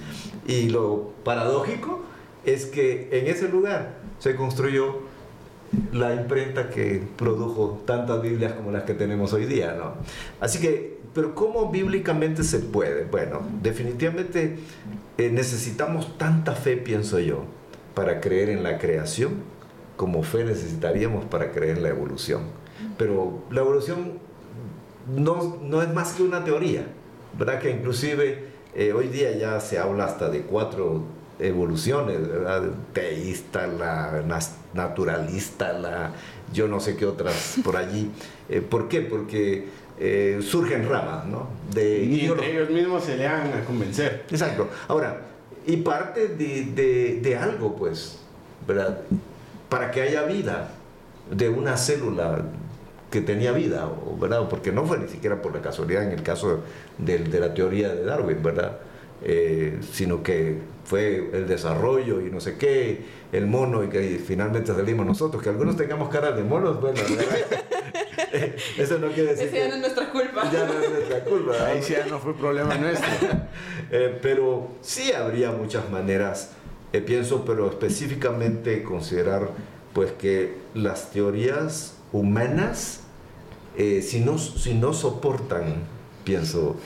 y 0.46 0.68
lo 0.68 1.12
paradójico 1.24 2.02
es 2.44 2.66
que 2.66 3.08
en 3.12 3.26
ese 3.26 3.48
lugar 3.48 3.96
se 4.18 4.34
construyó 4.36 5.02
la 5.92 6.14
imprenta 6.14 6.70
que 6.70 7.02
produjo 7.16 7.82
tantas 7.86 8.22
Biblias 8.22 8.52
como 8.52 8.70
las 8.70 8.84
que 8.84 8.94
tenemos 8.94 9.32
hoy 9.32 9.46
día, 9.46 9.74
¿no? 9.76 9.94
Así 10.40 10.60
que, 10.60 10.98
pero 11.14 11.34
¿cómo 11.34 11.70
bíblicamente 11.70 12.44
se 12.44 12.60
puede? 12.60 13.04
Bueno, 13.04 13.40
definitivamente 13.62 14.58
eh, 15.18 15.30
necesitamos 15.30 16.16
tanta 16.18 16.52
fe, 16.52 16.76
pienso 16.76 17.18
yo, 17.18 17.44
para 17.94 18.20
creer 18.20 18.50
en 18.50 18.62
la 18.62 18.78
creación, 18.78 19.34
como 19.96 20.22
fe 20.22 20.44
necesitaríamos 20.44 21.24
para 21.24 21.52
creer 21.52 21.78
en 21.78 21.82
la 21.82 21.88
evolución. 21.90 22.42
Pero 22.98 23.44
la 23.50 23.60
evolución 23.60 24.18
no, 25.14 25.58
no 25.62 25.82
es 25.82 25.92
más 25.92 26.12
que 26.12 26.22
una 26.22 26.44
teoría, 26.44 26.86
¿verdad? 27.38 27.60
Que 27.60 27.70
inclusive 27.70 28.53
eh, 28.74 28.92
hoy 28.92 29.08
día 29.08 29.32
ya 29.36 29.60
se 29.60 29.78
habla 29.78 30.04
hasta 30.06 30.28
de 30.28 30.42
cuatro 30.42 31.02
evoluciones, 31.38 32.26
¿verdad? 32.28 32.62
Teísta, 32.92 33.66
la 33.66 34.22
naturalista, 34.72 35.72
la 35.72 36.12
yo 36.52 36.68
no 36.68 36.80
sé 36.80 36.96
qué 36.96 37.06
otras 37.06 37.56
por 37.64 37.76
allí. 37.76 38.10
Eh, 38.46 38.60
¿Por 38.60 38.88
qué? 38.88 39.00
Porque 39.00 39.68
eh, 39.98 40.38
surgen 40.42 40.86
ramas, 40.86 41.24
¿no? 41.24 41.48
De, 41.72 42.04
y 42.04 42.26
ellos 42.26 42.68
mismos 42.68 43.02
se 43.02 43.16
le 43.16 43.26
van 43.26 43.54
a 43.54 43.64
convencer. 43.64 44.26
Exacto. 44.30 44.68
Ahora, 44.86 45.22
y 45.66 45.78
parte 45.78 46.28
de, 46.28 46.64
de, 46.74 47.20
de, 47.22 47.36
algo, 47.38 47.74
pues, 47.74 48.18
¿verdad? 48.68 49.00
Para 49.70 49.90
que 49.90 50.02
haya 50.02 50.24
vida 50.24 50.72
de 51.30 51.48
una 51.48 51.78
célula 51.78 52.42
que 53.14 53.20
tenía 53.20 53.52
vida, 53.52 53.88
¿verdad? 54.20 54.48
Porque 54.48 54.72
no 54.72 54.84
fue 54.84 54.98
ni 54.98 55.06
siquiera 55.06 55.40
por 55.40 55.54
la 55.54 55.62
casualidad 55.62 56.02
en 56.02 56.10
el 56.10 56.24
caso 56.24 56.64
de, 56.98 57.18
de 57.18 57.38
la 57.38 57.54
teoría 57.54 57.94
de 57.94 58.02
Darwin, 58.02 58.42
¿verdad? 58.42 58.78
Eh, 59.22 59.78
sino 59.92 60.24
que 60.24 60.58
fue 60.82 61.30
el 61.32 61.46
desarrollo 61.46 62.20
y 62.20 62.24
no 62.32 62.40
sé 62.40 62.58
qué, 62.58 63.04
el 63.30 63.46
mono 63.46 63.84
y 63.84 63.88
que 63.88 64.18
finalmente 64.18 64.74
salimos 64.74 65.06
nosotros, 65.06 65.40
que 65.40 65.48
algunos 65.48 65.76
tengamos 65.76 66.08
caras 66.08 66.34
de 66.36 66.42
monos, 66.42 66.80
bueno, 66.80 67.00
eso 68.78 68.98
no 68.98 69.06
quiere 69.12 69.36
decir... 69.36 69.46
Eso 69.46 69.56
ya 69.56 69.68
no 69.68 69.74
es 69.74 69.80
nuestra 69.80 70.10
culpa. 70.10 70.50
Ya 70.50 70.66
no 70.66 70.72
es 70.72 70.90
nuestra 70.90 71.24
culpa. 71.24 71.52
Ahí 71.66 71.80
sí 71.84 71.92
ya 71.92 72.06
no 72.06 72.18
fue 72.18 72.34
problema 72.34 72.74
nuestro. 72.78 73.08
Eh, 73.92 74.18
pero 74.20 74.72
sí 74.80 75.12
habría 75.12 75.52
muchas 75.52 75.88
maneras, 75.88 76.50
eh, 76.92 77.00
pienso, 77.00 77.44
pero 77.44 77.68
específicamente 77.68 78.82
considerar 78.82 79.50
pues 79.92 80.10
que 80.10 80.56
las 80.74 81.12
teorías 81.12 81.94
humanas, 82.14 83.03
si, 83.76 84.20
no, 84.20 84.38
si 84.38 84.74
no 84.74 84.92
soportan, 84.92 85.74
pienso, 86.24 86.76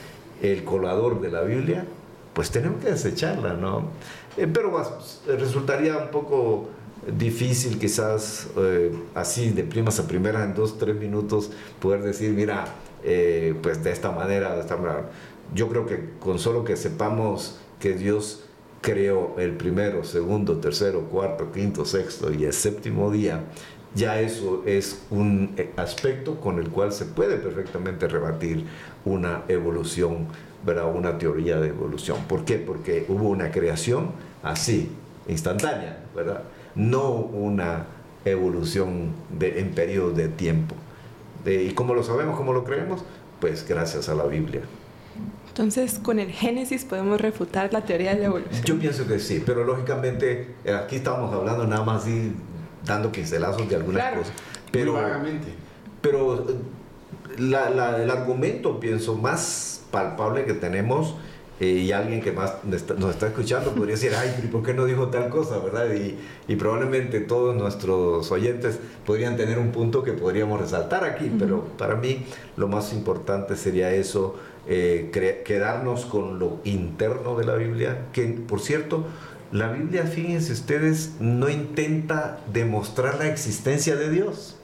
el 0.41 0.63
colador 0.63 1.21
de 1.21 1.29
la 1.31 1.41
Biblia, 1.41 1.85
pues 2.33 2.51
tenemos 2.51 2.81
que 2.83 2.91
desecharla, 2.91 3.53
¿no? 3.53 3.89
Eh, 4.37 4.47
pero 4.47 4.71
resultaría 5.27 5.97
un 5.97 6.09
poco 6.09 6.69
difícil 7.17 7.79
quizás 7.79 8.47
eh, 8.57 8.91
así 9.15 9.49
de 9.49 9.63
primas 9.63 9.99
a 9.99 10.07
primeras 10.07 10.45
en 10.45 10.53
dos, 10.53 10.77
tres 10.77 10.95
minutos 10.95 11.51
poder 11.79 12.01
decir, 12.01 12.31
mira, 12.31 12.65
eh, 13.03 13.55
pues 13.61 13.83
de 13.83 13.91
esta 13.91 14.11
manera, 14.11 14.55
de 14.55 14.61
esta 14.61 14.77
manera. 14.77 15.09
Yo 15.53 15.67
creo 15.67 15.85
que 15.85 16.11
con 16.19 16.39
solo 16.39 16.63
que 16.63 16.77
sepamos 16.77 17.59
que 17.79 17.93
Dios 17.93 18.43
creó 18.81 19.35
el 19.37 19.53
primero, 19.53 20.03
segundo, 20.03 20.57
tercero, 20.57 21.01
cuarto, 21.09 21.51
quinto, 21.51 21.85
sexto 21.85 22.31
y 22.31 22.45
el 22.45 22.53
séptimo 22.53 23.11
día, 23.11 23.43
ya 23.95 24.19
eso 24.19 24.63
es 24.65 25.03
un 25.09 25.55
aspecto 25.77 26.39
con 26.39 26.59
el 26.59 26.69
cual 26.69 26.91
se 26.91 27.05
puede 27.05 27.37
perfectamente 27.37 28.07
rebatir 28.07 28.65
una 29.05 29.43
evolución 29.47 30.27
¿verdad? 30.65 30.93
una 30.93 31.17
teoría 31.17 31.59
de 31.59 31.69
evolución. 31.69 32.17
¿Por 32.27 32.45
qué? 32.45 32.57
Porque 32.57 33.05
hubo 33.07 33.29
una 33.29 33.51
creación 33.51 34.11
así, 34.43 34.91
instantánea, 35.27 36.03
¿verdad? 36.15 36.43
No 36.75 37.11
una 37.11 37.85
evolución 38.25 39.13
de, 39.37 39.59
en 39.59 39.71
periodo 39.71 40.11
de 40.11 40.27
tiempo. 40.27 40.75
¿Y 41.45 41.71
cómo 41.71 41.93
lo 41.93 42.03
sabemos, 42.03 42.37
cómo 42.37 42.53
lo 42.53 42.63
creemos? 42.63 43.03
Pues 43.39 43.65
gracias 43.67 44.09
a 44.09 44.15
la 44.15 44.25
Biblia. 44.25 44.61
Entonces, 45.47 45.99
con 45.99 46.19
el 46.19 46.31
Génesis 46.31 46.85
podemos 46.85 47.19
refutar 47.19 47.73
la 47.73 47.83
teoría 47.83 48.13
de 48.13 48.19
la 48.19 48.25
evolución. 48.27 48.63
Yo 48.63 48.79
pienso 48.79 49.07
que 49.07 49.19
sí, 49.19 49.41
pero 49.45 49.63
lógicamente 49.63 50.55
eh, 50.63 50.73
aquí 50.73 50.97
estamos 50.97 51.33
hablando 51.33 51.65
nada 51.65 51.83
más 51.83 52.07
y 52.07 52.33
dando 52.85 53.11
pincelazos 53.11 53.67
de 53.67 53.75
algunas 53.75 54.17
cosas. 54.17 54.33
Pero, 54.71 54.93
vagamente. 54.93 55.47
Pero 56.01 56.49
eh, 56.49 56.55
la, 57.39 57.97
el 58.01 58.09
argumento, 58.09 58.79
pienso, 58.79 59.15
más 59.15 59.81
palpable 59.91 60.45
que 60.45 60.53
tenemos 60.53 61.15
eh, 61.59 61.67
y 61.67 61.91
alguien 61.91 62.21
que 62.21 62.31
más 62.31 62.53
nos 62.63 63.11
está 63.11 63.27
escuchando 63.27 63.71
podría 63.71 63.95
decir, 63.95 64.13
ay, 64.17 64.47
¿por 64.49 64.63
qué 64.63 64.73
no 64.73 64.85
dijo 64.85 65.07
tal 65.07 65.29
cosa? 65.29 65.59
¿verdad? 65.59 65.93
Y, 65.93 66.17
y, 66.47 66.55
probablemente 66.55 67.19
todos 67.19 67.53
nuestros 67.53 68.31
oyentes 68.31 68.79
podrían 69.05 69.35
tener 69.35 69.59
un 69.59 69.71
punto 69.71 70.01
que 70.01 70.13
podríamos 70.13 70.61
resaltar 70.61 71.03
aquí, 71.03 71.29
pero 71.37 71.65
para 71.77 71.95
mí 71.95 72.25
lo 72.55 72.69
más 72.69 72.93
importante 72.93 73.57
sería 73.57 73.91
eso, 73.91 74.37
eh, 74.67 75.09
quedarnos 75.43 76.05
con 76.05 76.39
lo 76.39 76.59
interno 76.63 77.35
de 77.35 77.45
la 77.45 77.55
Biblia, 77.55 78.05
que 78.13 78.23
por 78.25 78.61
cierto, 78.61 79.03
la 79.51 79.71
Biblia, 79.71 80.03
fíjense 80.03 80.53
ustedes, 80.53 81.13
no 81.19 81.49
intenta 81.49 82.39
demostrar 82.51 83.17
la 83.17 83.27
existencia 83.27 83.95
de 83.95 84.09
Dios, 84.09 84.57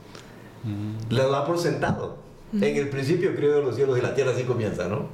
la 1.09 1.27
da 1.27 1.45
por 1.45 1.59
sentado. 1.59 2.17
En 2.53 2.77
el 2.77 2.89
principio 2.89 3.35
creó 3.35 3.61
los 3.61 3.75
cielos 3.75 3.97
y 3.97 4.01
la 4.01 4.15
tierra, 4.15 4.31
así 4.31 4.43
comienza, 4.43 4.87
¿no? 4.87 5.09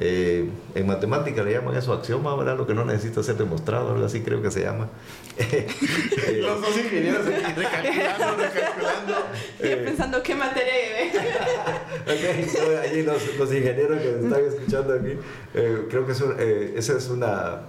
Eh, 0.00 0.48
en 0.76 0.86
matemática 0.86 1.42
le 1.42 1.52
llaman 1.52 1.76
eso 1.76 1.92
axioma, 1.92 2.36
¿verdad? 2.36 2.56
Lo 2.56 2.68
que 2.68 2.74
no 2.74 2.84
necesita 2.84 3.20
ser 3.20 3.36
demostrado, 3.36 3.92
algo 3.92 4.06
así 4.06 4.20
creo 4.20 4.40
que 4.40 4.50
se 4.50 4.62
llama. 4.62 4.88
los 6.40 6.60
dos 6.60 6.78
ingenieros 6.78 7.24
recalculando, 7.26 8.36
recalculando. 8.36 9.14
Eh, 9.60 9.82
pensando 9.84 10.22
qué 10.22 10.36
materia 10.36 10.72
okay, 12.02 12.46
allí 12.76 13.02
los, 13.02 13.36
los, 13.36 13.52
ingenieros 13.52 14.00
que 14.00 14.20
están 14.20 14.44
escuchando 14.44 14.94
aquí, 14.94 15.14
eh, 15.54 15.86
creo 15.90 16.06
que 16.06 16.12
eso, 16.12 16.34
eh, 16.38 16.74
ese 16.76 16.96
es, 16.96 17.08
una, 17.08 17.62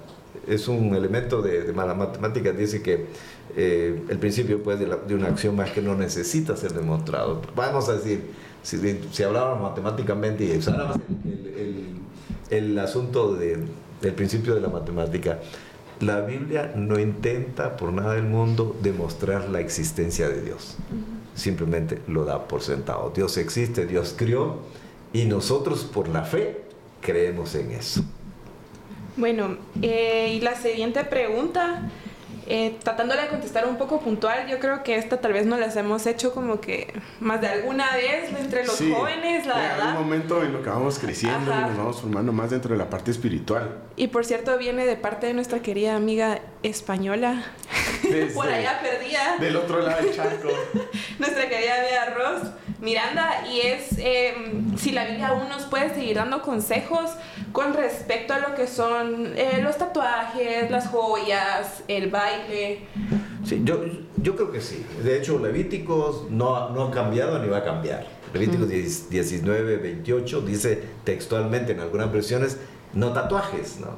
es 0.48 0.68
un 0.68 0.96
elemento 0.96 1.42
de, 1.42 1.64
de 1.64 1.74
matemática, 1.74 2.52
dice 2.52 2.82
que 2.82 3.08
el 3.56 4.18
principio 4.20 4.62
pues, 4.64 4.80
de, 4.80 4.88
la, 4.88 4.96
de 4.98 5.16
una 5.16 5.28
axioma 5.30 5.66
es 5.66 5.72
que 5.72 5.82
no 5.82 5.96
necesita 5.96 6.56
ser 6.56 6.74
demostrado. 6.74 7.42
Vamos 7.56 7.90
a 7.90 7.94
decir, 7.94 8.32
si, 8.64 8.78
si 9.12 9.24
hablábamos 9.24 9.70
matemáticamente 9.70 10.46
y 10.46 10.58
usáramos 10.58 10.98
el, 11.26 11.96
el, 12.52 12.68
el 12.72 12.80
asunto 12.80 13.34
de, 13.34 13.58
del 14.02 14.14
principio 14.14 14.56
de 14.56 14.62
la 14.62 14.70
matemática, 14.70 15.40
la 16.00 16.22
Biblia 16.22 16.72
no 16.76 16.98
intenta 16.98 17.76
por 17.76 17.92
nada 17.92 18.14
del 18.14 18.24
mundo 18.24 18.78
demostrar 18.82 19.50
la 19.50 19.60
existencia 19.60 20.30
de 20.30 20.42
Dios. 20.42 20.78
Simplemente 21.36 22.00
lo 22.08 22.24
da 22.24 22.48
por 22.48 22.62
sentado. 22.62 23.12
Dios 23.14 23.38
existe, 23.38 23.86
Dios 23.86 24.16
crió 24.18 24.60
y 25.12 25.26
nosotros 25.26 25.84
por 25.84 26.08
la 26.08 26.24
fe 26.24 26.62
creemos 27.02 27.56
en 27.56 27.72
eso. 27.72 28.04
Bueno, 29.20 29.58
eh, 29.82 30.34
y 30.36 30.42
la 30.42 30.56
siguiente 30.56 31.04
pregunta 31.04 31.84
Eh, 32.52 32.80
tratándole 32.84 33.22
de 33.22 33.28
contestar 33.28 33.68
un 33.68 33.78
poco 33.78 34.00
puntual, 34.00 34.48
yo 34.48 34.58
creo 34.58 34.82
que 34.82 34.96
esta 34.96 35.22
tal 35.22 35.34
vez 35.34 35.46
no 35.46 35.56
las 35.56 35.76
hemos 35.76 36.08
hecho 36.08 36.34
como 36.34 36.60
que 36.60 36.92
más 37.20 37.40
de 37.42 37.48
alguna 37.48 37.96
vez 37.96 38.32
entre 38.36 38.66
los 38.66 38.76
jóvenes, 38.76 39.46
la 39.46 39.56
verdad. 39.56 39.90
Hay 39.92 39.98
un 39.98 40.02
momento 40.02 40.44
en 40.44 40.54
lo 40.54 40.64
que 40.64 40.70
vamos 40.70 40.98
creciendo 40.98 41.52
y 41.52 41.70
nos 41.70 41.78
vamos 41.78 42.02
formando 42.02 42.32
más 42.32 42.50
dentro 42.50 42.72
de 42.72 42.80
la 42.80 42.90
parte 42.90 43.12
espiritual. 43.12 43.76
Y 43.98 44.08
por 44.08 44.26
cierto, 44.26 44.58
viene 44.58 44.88
de 44.88 44.96
parte 44.96 45.28
de 45.28 45.36
nuestra 45.36 45.60
querida 45.60 45.96
amiga 45.96 46.40
española, 46.64 47.44
por 48.34 48.48
allá 48.48 48.80
perdida. 48.82 49.38
Del 49.40 49.56
otro 49.56 49.82
lado 49.82 50.02
del 50.02 50.16
charco. 50.16 50.50
nuestra 51.20 51.48
querida 51.50 51.76
amiga 51.82 52.16
Ross 52.16 52.50
Miranda, 52.82 53.46
y 53.52 53.60
es 53.60 53.98
em, 53.98 54.78
si 54.78 54.92
la 54.92 55.06
Biblia 55.06 55.30
aún 55.30 55.50
nos 55.50 55.64
puede 55.64 55.94
seguir 55.94 56.16
dando 56.16 56.42
consejos 56.42 57.12
con 57.52 57.74
respecto 57.74 58.34
a 58.34 58.40
lo 58.40 58.56
que 58.56 58.68
son 58.68 59.34
eh, 59.36 59.60
los 59.62 59.78
tatuajes, 59.78 60.72
las 60.72 60.88
joyas, 60.88 61.84
el 61.90 62.10
baile. 62.10 62.82
Sí, 63.44 63.62
yo, 63.66 63.82
yo 64.18 64.36
creo 64.36 64.52
que 64.52 64.62
sí. 64.62 64.86
De 65.04 65.18
hecho, 65.18 65.40
Levíticos 65.40 66.30
no, 66.30 66.70
no 66.70 66.86
ha 66.86 66.92
cambiado 66.92 67.40
ni 67.40 67.50
va 67.50 67.58
a 67.58 67.64
cambiar. 67.66 68.06
Levíticos 68.34 68.70
19, 68.70 69.78
28 69.78 70.42
dice 70.42 70.82
textualmente 71.04 71.74
en 71.74 71.82
algunas 71.82 72.12
versiones, 72.12 72.58
no 72.94 73.12
tatuajes, 73.12 73.80
¿no? 73.80 73.90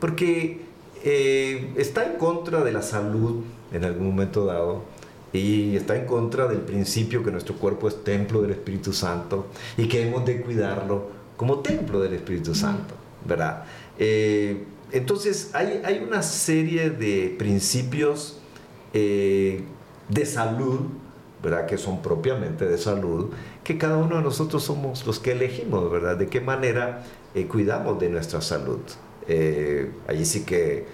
Porque 0.00 0.62
eh, 1.02 1.72
está 1.76 2.04
en 2.04 2.16
contra 2.16 2.62
de 2.62 2.72
la 2.72 2.82
salud 2.82 3.44
en 3.72 3.84
algún 3.84 4.06
momento 4.06 4.46
dado 4.46 4.84
y 5.34 5.76
está 5.76 5.96
en 5.96 6.06
contra 6.06 6.46
del 6.46 6.60
principio 6.60 7.24
que 7.24 7.32
nuestro 7.32 7.56
cuerpo 7.56 7.88
es 7.88 8.04
templo 8.04 8.40
del 8.40 8.52
Espíritu 8.52 8.92
Santo 8.92 9.48
y 9.76 9.88
que 9.88 10.06
hemos 10.06 10.24
de 10.24 10.40
cuidarlo 10.40 11.10
como 11.36 11.58
templo 11.58 12.00
del 12.00 12.14
Espíritu 12.14 12.54
Santo, 12.54 12.94
¿verdad? 13.26 13.64
Eh, 13.98 14.62
entonces 14.92 15.50
hay, 15.52 15.82
hay, 15.84 16.04
una 16.06 16.22
serie 16.22 16.90
de 16.90 17.34
principios 17.36 18.38
eh, 18.92 19.64
de 20.08 20.24
salud, 20.24 20.82
¿verdad? 21.42 21.66
Que 21.66 21.78
son 21.78 22.00
propiamente 22.00 22.64
de 22.68 22.78
salud, 22.78 23.30
que 23.64 23.76
cada 23.76 23.96
uno 23.96 24.18
de 24.18 24.22
nosotros 24.22 24.62
somos 24.62 25.04
los 25.04 25.18
que 25.18 25.32
elegimos, 25.32 25.90
¿verdad? 25.90 26.16
De 26.16 26.28
qué 26.28 26.40
manera 26.40 27.02
eh, 27.34 27.46
cuidamos 27.46 27.98
de 27.98 28.08
nuestra 28.08 28.40
salud. 28.40 28.78
allí 30.06 30.24
sí 30.24 30.44
que 30.44 30.86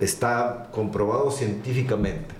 está 0.00 0.68
comprobado 0.72 1.30
científicamente 1.30 2.37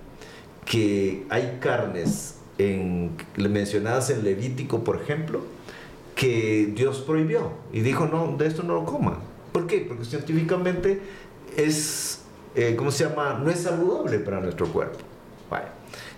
que 0.69 1.25
hay 1.31 1.59
carnes 1.61 2.37
en, 2.59 3.17
mencionadas 3.37 4.11
en 4.11 4.23
Levítico, 4.23 4.85
por 4.85 5.01
ejemplo, 5.01 5.41
que 6.15 6.73
Dios 6.75 6.99
prohibió 6.99 7.53
y 7.73 7.81
dijo, 7.81 8.07
no, 8.07 8.37
de 8.37 8.47
esto 8.47 8.63
no 8.63 8.75
lo 8.75 8.85
coman. 8.85 9.17
¿Por 9.53 9.67
qué? 9.67 9.85
Porque 9.89 10.05
científicamente 10.05 11.01
es, 11.57 12.23
eh, 12.55 12.75
¿cómo 12.77 12.91
se 12.91 13.05
llama? 13.09 13.41
No 13.43 13.51
es 13.51 13.61
saludable 13.61 14.19
para 14.19 14.41
nuestro 14.41 14.67
cuerpo. 14.67 14.99
Vaya, 15.51 15.73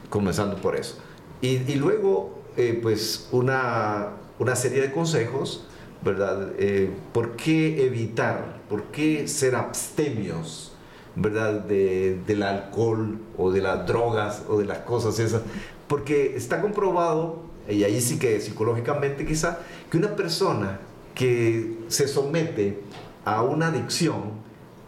comenzando 0.08 0.56
por 0.56 0.74
eso. 0.74 0.98
Y, 1.40 1.74
luego, 1.76 2.42
eh, 2.56 2.78
pues, 2.82 3.28
una, 3.30 4.08
una, 4.38 4.56
serie 4.56 4.82
de 4.82 4.90
consejos, 4.90 5.66
¿verdad? 6.02 6.50
Eh, 6.58 6.90
¿Por 7.12 7.36
qué 7.36 7.86
evitar? 7.86 8.60
¿Por 8.68 8.84
qué 8.84 9.28
ser 9.28 9.54
abstemios? 9.54 10.69
¿Verdad? 11.16 11.60
De, 11.60 12.18
del 12.26 12.42
alcohol 12.42 13.18
o 13.36 13.50
de 13.50 13.60
las 13.60 13.86
drogas 13.86 14.44
o 14.48 14.58
de 14.58 14.64
las 14.64 14.78
cosas 14.78 15.18
esas. 15.18 15.42
Porque 15.88 16.36
está 16.36 16.60
comprobado, 16.60 17.40
y 17.68 17.84
ahí 17.84 18.00
sí 18.00 18.18
que 18.18 18.40
psicológicamente 18.40 19.26
quizá, 19.26 19.58
que 19.90 19.98
una 19.98 20.14
persona 20.16 20.80
que 21.14 21.78
se 21.88 22.08
somete 22.08 22.80
a 23.24 23.42
una 23.42 23.68
adicción 23.68 24.32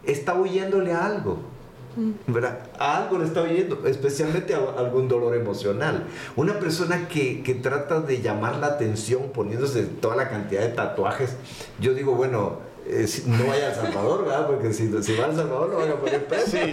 está 0.04 0.34
huyéndole 0.34 0.92
a 0.92 1.06
algo. 1.06 1.52
Mm. 1.96 2.32
¿verdad? 2.32 2.70
A 2.78 3.02
algo 3.02 3.18
le 3.18 3.24
está 3.24 3.42
huyendo, 3.42 3.86
especialmente 3.86 4.54
a 4.54 4.58
algún 4.78 5.08
dolor 5.08 5.36
emocional. 5.36 6.06
Una 6.36 6.58
persona 6.58 7.08
que, 7.08 7.42
que 7.42 7.54
trata 7.54 8.00
de 8.00 8.22
llamar 8.22 8.56
la 8.56 8.68
atención 8.68 9.30
poniéndose 9.34 9.82
toda 9.84 10.16
la 10.16 10.30
cantidad 10.30 10.62
de 10.62 10.68
tatuajes, 10.68 11.36
yo 11.80 11.92
digo, 11.92 12.14
bueno, 12.14 12.60
eh, 12.84 13.06
no 13.26 13.46
vaya 13.46 13.66
a 13.66 13.68
El 13.68 13.74
Salvador, 13.74 14.24
¿verdad? 14.24 14.46
Porque 14.46 14.72
si, 14.72 15.02
si 15.02 15.14
va 15.14 15.26
a 15.26 15.28
El 15.28 15.36
Salvador 15.36 15.70
lo 15.70 15.78
van 15.78 15.90
a 15.90 15.94
poner 15.96 16.26
preso. 16.26 16.56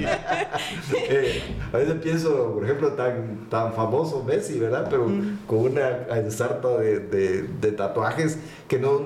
Eh, 0.94 1.42
a 1.72 1.78
veces 1.78 1.96
pienso, 2.02 2.54
por 2.54 2.64
ejemplo, 2.64 2.94
tan, 2.94 3.48
tan 3.50 3.74
famoso 3.74 4.24
Messi, 4.24 4.60
¿verdad? 4.60 4.88
Pero 4.90 5.08
mm. 5.08 5.40
con 5.48 5.60
una 5.60 6.08
ensarta 6.18 6.78
de, 6.78 7.00
de, 7.00 7.72
tatuajes 7.72 8.38
que 8.68 8.78
no, 8.80 9.02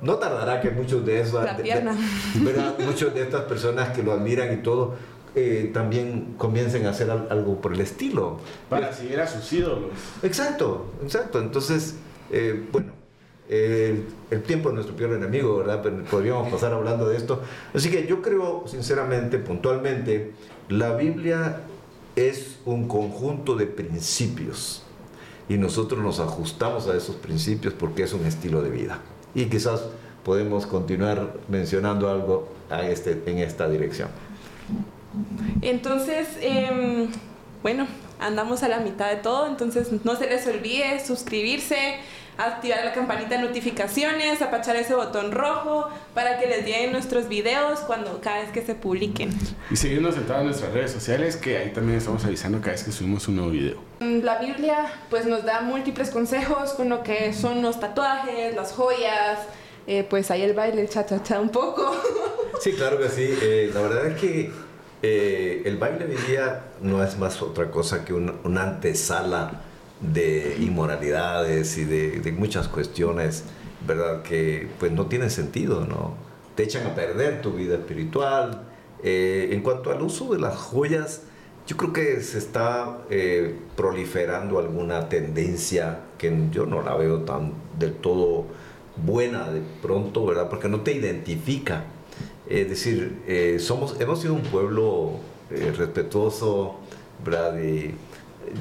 no 0.00 0.16
tardará 0.16 0.60
que 0.60 0.70
muchos 0.70 1.04
de 1.04 1.20
esos... 1.20 1.44
La 1.44 1.56
pierna. 1.56 1.96
¿verdad? 2.36 2.74
Muchos 2.78 3.14
de 3.14 3.22
estas 3.22 3.42
personas 3.42 3.90
que 3.90 4.02
lo 4.02 4.12
admiran 4.12 4.52
y 4.52 4.56
todo, 4.62 4.94
eh, 5.34 5.70
también 5.72 6.34
comiencen 6.38 6.86
a 6.86 6.90
hacer 6.90 7.10
algo 7.10 7.60
por 7.60 7.74
el 7.74 7.80
estilo. 7.80 8.38
Para 8.68 8.92
seguir 8.92 9.20
a 9.20 9.26
sus 9.26 9.52
ídolos. 9.52 9.90
Exacto, 10.22 10.92
exacto. 11.02 11.40
Entonces, 11.40 11.96
bueno 12.70 13.01
el 13.48 14.42
tiempo 14.46 14.70
es 14.70 14.74
nuestro 14.74 14.96
peor 14.96 15.12
enemigo, 15.12 15.58
¿verdad? 15.58 15.80
Pero 15.82 16.04
podríamos 16.04 16.50
pasar 16.50 16.72
hablando 16.72 17.08
de 17.08 17.16
esto. 17.16 17.42
Así 17.74 17.90
que 17.90 18.06
yo 18.06 18.22
creo, 18.22 18.64
sinceramente, 18.66 19.38
puntualmente, 19.38 20.32
la 20.68 20.94
Biblia 20.94 21.60
es 22.16 22.58
un 22.64 22.88
conjunto 22.88 23.56
de 23.56 23.66
principios 23.66 24.82
y 25.48 25.58
nosotros 25.58 26.02
nos 26.02 26.20
ajustamos 26.20 26.88
a 26.88 26.96
esos 26.96 27.16
principios 27.16 27.74
porque 27.74 28.04
es 28.04 28.12
un 28.12 28.24
estilo 28.26 28.62
de 28.62 28.70
vida. 28.70 29.00
Y 29.34 29.46
quizás 29.46 29.84
podemos 30.24 30.66
continuar 30.66 31.34
mencionando 31.48 32.08
algo 32.08 32.48
a 32.70 32.82
este, 32.88 33.22
en 33.26 33.38
esta 33.38 33.68
dirección. 33.68 34.08
Entonces, 35.60 36.28
em, 36.40 37.08
bueno, 37.62 37.86
andamos 38.18 38.62
a 38.62 38.68
la 38.68 38.80
mitad 38.80 39.10
de 39.10 39.16
todo, 39.16 39.46
entonces 39.46 39.88
no 40.04 40.16
se 40.16 40.26
les 40.28 40.46
olvide 40.46 41.04
suscribirse 41.04 41.96
activar 42.38 42.84
la 42.84 42.92
campanita 42.92 43.36
de 43.36 43.42
notificaciones, 43.42 44.40
apachar 44.40 44.76
ese 44.76 44.94
botón 44.94 45.32
rojo 45.32 45.88
para 46.14 46.38
que 46.38 46.46
les 46.46 46.64
lleguen 46.64 46.92
nuestros 46.92 47.28
videos 47.28 47.80
cuando 47.80 48.20
cada 48.20 48.40
vez 48.40 48.50
que 48.50 48.62
se 48.62 48.74
publiquen. 48.74 49.30
Y 49.70 49.76
seguirnos 49.76 50.16
en 50.16 50.24
todas 50.24 50.44
nuestras 50.44 50.72
redes 50.72 50.92
sociales 50.92 51.36
que 51.36 51.58
ahí 51.58 51.70
también 51.70 51.98
estamos 51.98 52.24
avisando 52.24 52.58
cada 52.60 52.72
vez 52.72 52.84
que 52.84 52.92
subimos 52.92 53.28
un 53.28 53.36
nuevo 53.36 53.50
video. 53.50 53.76
Mm, 54.00 54.20
la 54.20 54.38
Biblia 54.38 54.86
pues 55.10 55.26
nos 55.26 55.44
da 55.44 55.60
múltiples 55.60 56.10
consejos 56.10 56.72
con 56.72 56.88
lo 56.88 57.02
que 57.02 57.32
son 57.32 57.62
los 57.62 57.78
tatuajes, 57.80 58.54
las 58.54 58.72
joyas, 58.72 59.40
eh, 59.86 60.06
pues 60.08 60.30
ahí 60.30 60.42
el 60.42 60.54
baile, 60.54 60.88
cha 60.88 61.04
cha 61.06 61.22
cha 61.22 61.40
un 61.40 61.50
poco. 61.50 61.94
Sí, 62.60 62.74
claro 62.74 62.96
que 62.96 63.08
sí. 63.08 63.28
Eh, 63.42 63.72
la 63.74 63.80
verdad 63.80 64.06
es 64.06 64.20
que 64.20 64.52
eh, 65.02 65.62
el 65.64 65.78
baile 65.78 66.04
hoy 66.04 66.16
día 66.28 66.66
no 66.80 67.02
es 67.02 67.18
más 67.18 67.42
otra 67.42 67.72
cosa 67.72 68.04
que 68.04 68.12
una 68.12 68.62
antesala 68.62 69.62
de 70.02 70.56
inmoralidades 70.60 71.78
y 71.78 71.84
de, 71.84 72.34
muchas 72.36 72.68
cuestiones, 72.68 73.44
¿verdad? 73.86 74.22
Que 74.22 74.68
pues 74.78 74.92
no 74.92 75.06
tienen 75.06 75.30
sentido, 75.30 75.86
¿no? 75.86 76.14
Te 76.56 76.64
echan 76.64 76.86
a 76.86 76.94
perder 76.94 77.40
tu 77.40 77.52
vida 77.52 77.76
espiritual. 77.76 78.62
Eh, 79.02 79.50
en 79.52 79.62
cuanto 79.62 79.90
al 79.90 80.02
uso 80.02 80.32
de 80.32 80.40
las 80.40 80.56
joyas, 80.56 81.22
yo 81.66 81.76
creo 81.76 81.92
que 81.92 82.20
se 82.20 82.38
está 82.38 82.98
eh, 83.10 83.56
proliferando 83.76 84.58
alguna 84.58 85.08
tendencia 85.08 86.00
que 86.18 86.48
yo 86.50 86.66
no 86.66 86.82
la 86.82 86.96
veo 86.96 87.20
tan 87.20 87.52
del 87.78 87.94
todo 87.94 88.46
buena 88.96 89.50
de 89.50 89.62
pronto, 89.80 90.26
¿verdad? 90.26 90.48
Porque 90.48 90.68
no 90.68 90.80
te 90.80 90.92
identifica. 90.92 91.84
Es 92.48 92.68
decir, 92.68 93.22
eh, 93.26 93.58
somos, 93.60 94.00
hemos 94.00 94.20
sido 94.20 94.34
un 94.34 94.42
pueblo 94.42 95.20
respetuoso, 95.76 96.76
¿verdad? 97.24 97.58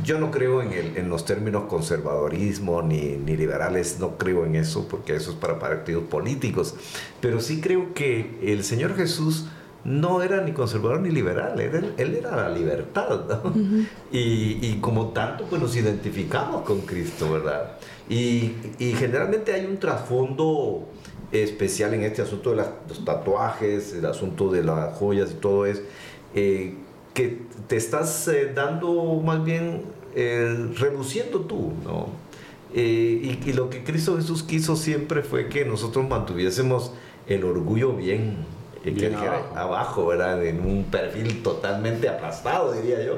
Yo 0.04 0.20
no 0.20 0.32
creo 0.32 0.62
en, 0.62 0.74
el, 0.74 0.98
en, 0.98 1.10
los 1.10 1.26
términos 1.26 1.64
conservadorismo 1.66 2.82
ni, 2.82 3.18
ni, 3.18 3.36
liberales, 3.36 3.98
no 4.00 4.18
creo 4.18 4.46
en 4.46 4.56
eso 4.56 4.88
porque 4.88 5.16
eso 5.16 5.32
es 5.32 5.38
para 5.38 5.60
partidos 5.60 6.04
políticos, 6.04 6.76
pero 7.20 7.40
sí 7.40 7.62
creo 7.62 7.94
que 7.94 8.40
el 8.42 8.64
Señor 8.64 8.96
Jesús 8.96 9.46
no 9.84 10.22
era 10.22 10.42
ni 10.42 10.52
conservador 10.52 11.02
ni 11.02 11.10
liberal, 11.10 11.60
él, 11.60 11.94
él 11.98 12.16
era 12.16 12.36
la 12.36 12.50
libertad, 12.50 13.42
y, 14.12 14.60
y, 14.62 14.78
como 14.80 15.10
tanto 15.10 15.46
pues 15.46 15.62
nos 15.62 15.76
identificamos 15.76 16.62
con 16.62 16.82
Cristo, 16.82 17.32
¿verdad? 17.32 17.78
Y, 18.08 18.54
y 18.78 18.94
generalmente 18.94 19.54
hay 19.54 19.66
un 19.66 19.78
trasfondo 19.78 20.88
especial 21.32 21.94
en 21.94 22.04
este 22.04 22.22
asunto 22.22 22.52
de 22.52 22.58
los 22.58 23.06
tatuajes, 23.06 23.94
el 23.94 24.06
asunto 24.06 24.52
de 24.52 24.64
las 24.64 24.94
joyas 24.98 25.32
y 25.32 25.36
todo 25.36 25.66
eso. 25.66 25.82
Eh, 26.34 26.76
que 27.14 27.42
te 27.68 27.78
estás 27.78 28.28
eh, 28.28 28.52
dando 28.54 29.22
más 29.24 29.44
bien 29.44 29.84
eh, 30.16 30.70
reduciendo 30.78 31.42
tú, 31.42 31.74
¿no? 31.84 32.10
Eh, 32.74 33.38
y, 33.46 33.54
lo 33.54 33.70
que 33.70 33.84
Cristo 33.84 34.16
Jesús 34.16 34.44
quiso 34.44 34.78
siempre 34.78 35.24
fue 35.24 35.50
que 35.50 35.66
nosotros 35.66 36.08
mantuviésemos 36.08 36.94
el 37.28 37.44
orgullo 37.44 37.94
bien, 37.94 38.46
abajo. 39.56 40.08
¿verdad? 40.08 40.46
En 40.46 40.66
un 40.66 40.86
perfil 40.86 41.44
totalmente 41.44 42.08
aplastado, 42.08 42.72
diría 42.72 43.04
yo, 43.04 43.18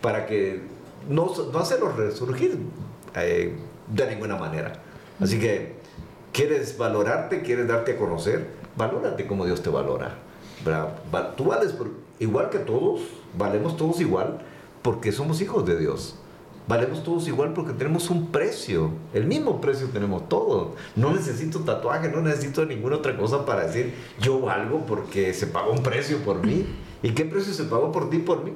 para 0.00 0.24
que 0.24 0.62
no, 1.06 1.30
no 1.52 1.58
hacerlo 1.58 1.92
resurgir 1.92 2.58
de 3.14 4.06
ninguna 4.08 4.36
manera. 4.36 4.72
Así 5.20 5.38
que, 5.38 5.74
¿quieres 6.32 6.78
valorarte? 6.78 7.42
¿Quieres 7.42 7.68
darte 7.68 7.92
a 7.92 7.96
conocer? 7.98 8.46
Valórate 8.74 9.26
como 9.26 9.44
Dios 9.44 9.62
te 9.62 9.68
valora. 9.68 10.14
¿verdad? 10.64 11.34
Tú 11.36 11.44
vales 11.44 11.72
por, 11.72 11.90
igual 12.18 12.48
que 12.48 12.58
todos, 12.58 13.02
valemos 13.38 13.76
todos 13.76 14.00
igual 14.00 14.40
porque 14.82 15.12
somos 15.12 15.40
hijos 15.40 15.64
de 15.66 15.78
Dios. 15.78 16.16
Valemos 16.66 17.02
todos 17.02 17.28
igual 17.28 17.52
porque 17.52 17.74
tenemos 17.74 18.08
un 18.08 18.28
precio, 18.28 18.90
el 19.12 19.26
mismo 19.26 19.60
precio 19.60 19.88
tenemos 19.88 20.28
todos. 20.30 20.68
No 20.96 21.12
necesito 21.12 21.60
tatuaje, 21.60 22.08
no 22.08 22.22
necesito 22.22 22.64
ninguna 22.64 22.96
otra 22.96 23.18
cosa 23.18 23.44
para 23.44 23.66
decir 23.66 23.92
yo 24.20 24.40
valgo 24.40 24.86
porque 24.86 25.34
se 25.34 25.46
pagó 25.46 25.72
un 25.72 25.82
precio 25.82 26.18
por 26.18 26.44
mí. 26.44 26.64
¿Y 27.02 27.10
qué 27.10 27.26
precio 27.26 27.52
se 27.52 27.64
pagó 27.64 27.92
por 27.92 28.08
ti, 28.08 28.18
por 28.18 28.42
mí? 28.44 28.52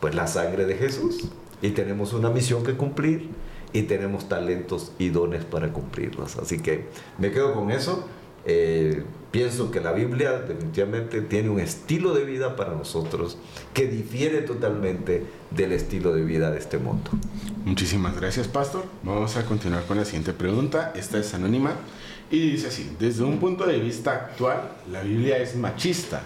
Pues 0.00 0.14
la 0.16 0.26
sangre 0.26 0.64
de 0.64 0.74
Jesús. 0.74 1.28
Y 1.60 1.70
tenemos 1.70 2.12
una 2.12 2.30
misión 2.30 2.64
que 2.64 2.76
cumplir 2.76 3.28
y 3.72 3.82
tenemos 3.82 4.28
talentos 4.28 4.90
y 4.98 5.10
dones 5.10 5.44
para 5.44 5.72
cumplirlos. 5.72 6.36
Así 6.38 6.58
que 6.58 6.88
me 7.18 7.30
quedo 7.30 7.54
con 7.54 7.70
eso. 7.70 8.04
Eh, 8.44 9.04
pienso 9.30 9.70
que 9.70 9.80
la 9.80 9.92
Biblia 9.92 10.32
definitivamente 10.32 11.20
tiene 11.22 11.48
un 11.48 11.60
estilo 11.60 12.12
de 12.14 12.24
vida 12.24 12.56
para 12.56 12.74
nosotros 12.74 13.38
que 13.72 13.86
difiere 13.86 14.42
totalmente 14.42 15.24
del 15.50 15.72
estilo 15.72 16.12
de 16.14 16.22
vida 16.22 16.50
de 16.50 16.58
este 16.58 16.78
mundo. 16.78 17.10
Muchísimas 17.64 18.14
gracias, 18.14 18.48
Pastor. 18.48 18.84
Vamos 19.02 19.36
a 19.36 19.44
continuar 19.44 19.84
con 19.84 19.96
la 19.96 20.04
siguiente 20.04 20.32
pregunta. 20.32 20.92
Esta 20.96 21.18
es 21.18 21.32
anónima 21.34 21.76
y 22.30 22.52
dice 22.52 22.68
así, 22.68 22.96
desde 22.98 23.24
un 23.24 23.38
punto 23.38 23.66
de 23.66 23.78
vista 23.78 24.12
actual, 24.12 24.72
la 24.90 25.02
Biblia 25.02 25.38
es 25.38 25.56
machista. 25.56 26.22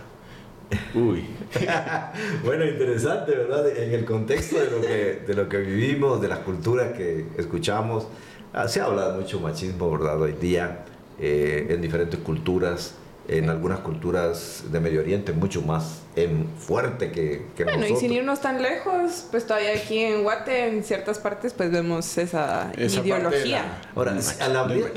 Uy. 0.94 1.26
bueno, 2.44 2.64
interesante, 2.64 3.32
¿verdad? 3.36 3.68
En 3.76 3.92
el 3.92 4.04
contexto 4.04 4.56
de 4.58 4.70
lo, 4.70 4.80
que, 4.80 5.22
de 5.26 5.34
lo 5.34 5.48
que 5.48 5.58
vivimos, 5.58 6.20
de 6.20 6.28
las 6.28 6.40
culturas 6.40 6.92
que 6.92 7.26
escuchamos, 7.36 8.08
ah, 8.52 8.66
se 8.66 8.80
habla 8.80 9.12
de 9.12 9.20
mucho 9.20 9.38
machismo, 9.38 9.90
¿verdad? 9.90 10.20
Hoy 10.20 10.32
día 10.32 10.84
eh, 11.18 11.66
en 11.70 11.80
diferentes 11.80 12.20
culturas, 12.20 12.94
en 13.28 13.50
algunas 13.50 13.80
culturas 13.80 14.64
de 14.70 14.80
Medio 14.80 15.00
Oriente 15.00 15.32
mucho 15.32 15.62
más 15.62 16.02
en 16.14 16.48
fuerte 16.58 17.10
que, 17.10 17.46
que 17.56 17.64
bueno, 17.64 17.86
y 17.86 17.96
sin 17.96 18.12
irnos 18.12 18.40
tan 18.40 18.62
lejos, 18.62 19.26
pues 19.30 19.46
todavía 19.46 19.74
aquí 19.74 19.98
en 19.98 20.22
Guate, 20.22 20.68
en 20.68 20.82
ciertas 20.82 21.18
partes, 21.18 21.52
pues 21.52 21.70
vemos 21.70 22.16
esa, 22.16 22.72
ideología. 22.76 23.82
Ahora, 23.94 24.16
al, 24.40 24.56
hablar, 24.56 24.92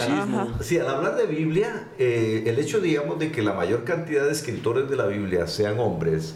sí, 0.62 0.78
al 0.78 0.88
hablar 0.88 1.18
de 1.18 1.26
Biblia, 1.26 1.88
eh, 1.98 2.44
el 2.46 2.58
hecho, 2.60 2.80
digamos, 2.80 3.20
de 3.20 3.32
que 3.32 3.42
la 3.42 3.54
mayor 3.54 3.84
cantidad 3.84 4.26
de 4.26 4.32
escritores 4.32 4.90
de 4.90 4.96
la 4.96 5.08
Biblia 5.08 5.48
sean 5.48 5.80
hombres, 5.80 6.36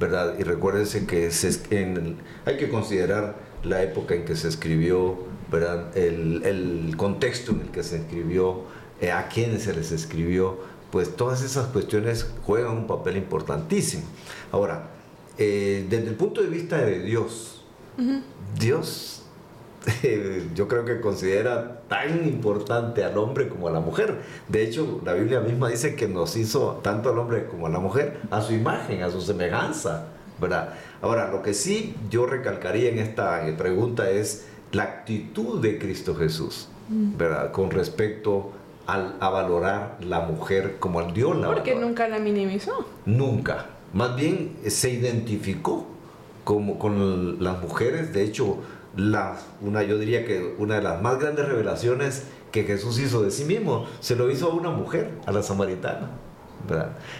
¿verdad? 0.00 0.34
Y 0.38 0.42
recuérdense 0.42 1.06
que 1.06 1.30
en, 1.70 2.16
hay 2.44 2.56
que 2.56 2.68
considerar 2.68 3.36
la 3.62 3.82
época 3.82 4.14
en 4.14 4.24
que 4.24 4.34
se 4.34 4.48
escribió, 4.48 5.16
¿verdad? 5.50 5.96
El, 5.96 6.42
el 6.44 6.96
contexto 6.96 7.52
en 7.52 7.60
el 7.60 7.68
que 7.68 7.84
se 7.84 7.98
escribió, 7.98 8.64
eh, 9.00 9.10
a 9.10 9.28
quiénes 9.28 9.64
se 9.64 9.74
les 9.74 9.92
escribió, 9.92 10.58
pues 10.90 11.16
todas 11.16 11.42
esas 11.42 11.66
cuestiones 11.66 12.30
juegan 12.44 12.72
un 12.72 12.86
papel 12.86 13.16
importantísimo. 13.16 14.04
Ahora, 14.52 14.90
eh, 15.38 15.86
desde 15.88 16.08
el 16.08 16.14
punto 16.14 16.40
de 16.40 16.48
vista 16.48 16.78
de 16.78 17.00
Dios, 17.00 17.64
Dios 18.58 19.24
yo 20.54 20.68
creo 20.68 20.84
que 20.84 21.00
considera 21.00 21.82
tan 21.88 22.26
importante 22.26 23.04
al 23.04 23.18
hombre 23.18 23.48
como 23.48 23.68
a 23.68 23.70
la 23.70 23.80
mujer. 23.80 24.20
De 24.48 24.62
hecho, 24.62 25.00
la 25.04 25.12
Biblia 25.14 25.40
misma 25.40 25.68
dice 25.68 25.94
que 25.94 26.08
nos 26.08 26.36
hizo 26.36 26.80
tanto 26.82 27.10
al 27.10 27.18
hombre 27.18 27.46
como 27.46 27.66
a 27.66 27.70
la 27.70 27.80
mujer 27.80 28.20
a 28.30 28.40
su 28.40 28.54
imagen, 28.54 29.02
a 29.02 29.10
su 29.10 29.20
semejanza, 29.20 30.06
¿verdad? 30.40 30.74
Ahora, 31.02 31.30
lo 31.30 31.42
que 31.42 31.54
sí 31.54 31.94
yo 32.10 32.26
recalcaría 32.26 32.90
en 32.90 32.98
esta 32.98 33.44
pregunta 33.56 34.10
es 34.10 34.46
la 34.72 34.84
actitud 34.84 35.60
de 35.60 35.78
Cristo 35.78 36.14
Jesús, 36.14 36.68
¿verdad? 36.88 37.52
Con 37.52 37.70
respecto 37.70 38.52
a 38.86 39.30
valorar 39.30 39.98
la 40.00 40.20
mujer 40.20 40.76
como 40.78 41.00
al 41.00 41.14
Dios 41.14 41.36
la 41.36 41.46
Porque 41.46 41.74
nunca 41.74 42.08
la 42.08 42.18
minimizó. 42.18 42.86
Nunca. 43.06 43.66
Más 43.92 44.16
bien 44.16 44.56
se 44.66 44.90
identificó 44.90 45.86
como 46.44 46.78
con 46.78 47.42
las 47.42 47.60
mujeres. 47.60 48.12
De 48.12 48.22
hecho, 48.22 48.58
la, 48.96 49.36
una, 49.60 49.82
yo 49.82 49.98
diría 49.98 50.24
que 50.24 50.54
una 50.58 50.76
de 50.76 50.82
las 50.82 51.00
más 51.02 51.18
grandes 51.18 51.46
revelaciones 51.48 52.24
que 52.52 52.64
Jesús 52.64 53.00
hizo 53.00 53.22
de 53.22 53.30
sí 53.30 53.44
mismo, 53.44 53.86
se 54.00 54.14
lo 54.14 54.30
hizo 54.30 54.50
a 54.50 54.54
una 54.54 54.70
mujer, 54.70 55.10
a 55.26 55.32
la 55.32 55.42
samaritana. 55.42 56.10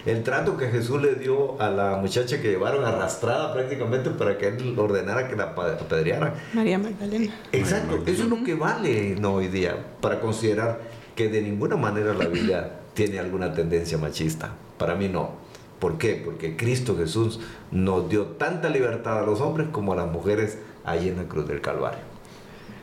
El 0.06 0.22
trato 0.22 0.56
que 0.56 0.68
Jesús 0.68 1.02
le 1.02 1.16
dio 1.16 1.60
a 1.60 1.68
la 1.70 1.96
muchacha 1.96 2.40
que 2.40 2.48
llevaron 2.50 2.84
arrastrada 2.84 3.52
prácticamente 3.52 4.10
para 4.10 4.38
que 4.38 4.48
él 4.48 4.78
ordenara 4.78 5.28
que 5.28 5.36
la 5.36 5.44
apedrearan. 5.44 6.34
María 6.54 6.78
Magdalena. 6.78 7.34
Exacto, 7.52 8.02
eso 8.06 8.22
es 8.22 8.28
lo 8.28 8.42
que 8.42 8.54
vale 8.54 9.16
no, 9.20 9.34
hoy 9.34 9.48
día 9.48 9.76
para 10.00 10.20
considerar 10.20 10.80
que 11.14 11.28
de 11.28 11.42
ninguna 11.42 11.76
manera 11.76 12.14
la 12.14 12.26
Biblia 12.26 12.80
tiene 12.94 13.18
alguna 13.18 13.52
tendencia 13.52 13.98
machista. 13.98 14.52
Para 14.78 14.94
mí 14.94 15.08
no. 15.08 15.32
¿Por 15.78 15.98
qué? 15.98 16.20
Porque 16.24 16.56
Cristo 16.56 16.96
Jesús 16.96 17.40
nos 17.70 18.08
dio 18.08 18.26
tanta 18.26 18.68
libertad 18.68 19.18
a 19.18 19.22
los 19.26 19.40
hombres 19.40 19.68
como 19.70 19.92
a 19.92 19.96
las 19.96 20.10
mujeres 20.10 20.58
ahí 20.84 21.08
en 21.08 21.16
la 21.16 21.24
cruz 21.24 21.46
del 21.46 21.60
Calvario. 21.60 22.14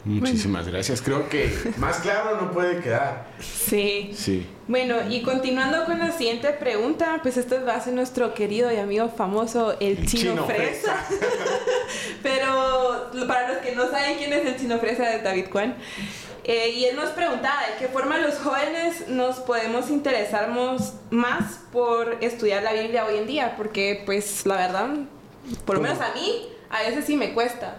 Muchísimas 0.04 0.67
gracias. 0.67 1.02
Creo 1.02 1.30
que 1.30 1.52
más 1.78 1.98
claro 2.00 2.41
no 2.41 2.52
puede 2.52 2.80
quedar. 2.80 3.28
Sí. 3.39 4.12
Sí. 4.15 4.48
Bueno, 4.67 4.96
y 5.10 5.22
continuando 5.22 5.86
con 5.86 6.00
la 6.00 6.12
siguiente 6.12 6.50
pregunta, 6.54 7.20
pues 7.22 7.38
esto 7.38 7.63
va 7.65 7.76
a 7.76 7.82
ser 7.82 7.94
nuestro 7.94 8.34
querido 8.34 8.72
y 8.72 8.78
amigo 8.78 9.10
famoso, 9.10 9.76
el, 9.80 10.08
chino, 10.08 10.46
fresa. 10.46 11.06
Pero 12.24 13.12
para 13.28 13.54
los 13.54 13.58
que 13.58 13.76
no 13.76 13.89
saben 13.91 14.17
quién 14.17 14.34
es 14.34 14.46
el 14.46 14.58
chino 14.58 14.80
fresa 14.80 15.08
de 15.08 15.22
David 15.22 15.46
Juan, 15.52 15.76
eh, 16.43 16.69
y 16.69 16.86
él 16.86 16.95
nos 16.95 17.10
preguntaba 17.10 17.62
de 17.67 17.77
qué 17.80 17.88
forma 17.88 18.17
los 18.17 18.36
jóvenes 18.39 19.08
nos 19.08 19.39
podemos 19.39 19.89
interesarnos 19.89 20.93
más 21.10 21.60
por 21.71 22.17
estudiar 22.21 22.63
la 22.63 22.73
Biblia 22.73 23.06
hoy 23.06 23.17
en 23.17 23.27
día, 23.27 23.56
porque 23.58 24.01
pues 24.06 24.45
la 24.45 24.56
verdad, 24.56 24.89
por 25.65 25.75
lo 25.75 25.82
menos 25.82 25.99
a 26.01 26.13
mí, 26.13 26.47
a 26.69 26.82
veces 26.82 27.06
sí 27.06 27.15
me 27.15 27.34
cuesta. 27.34 27.77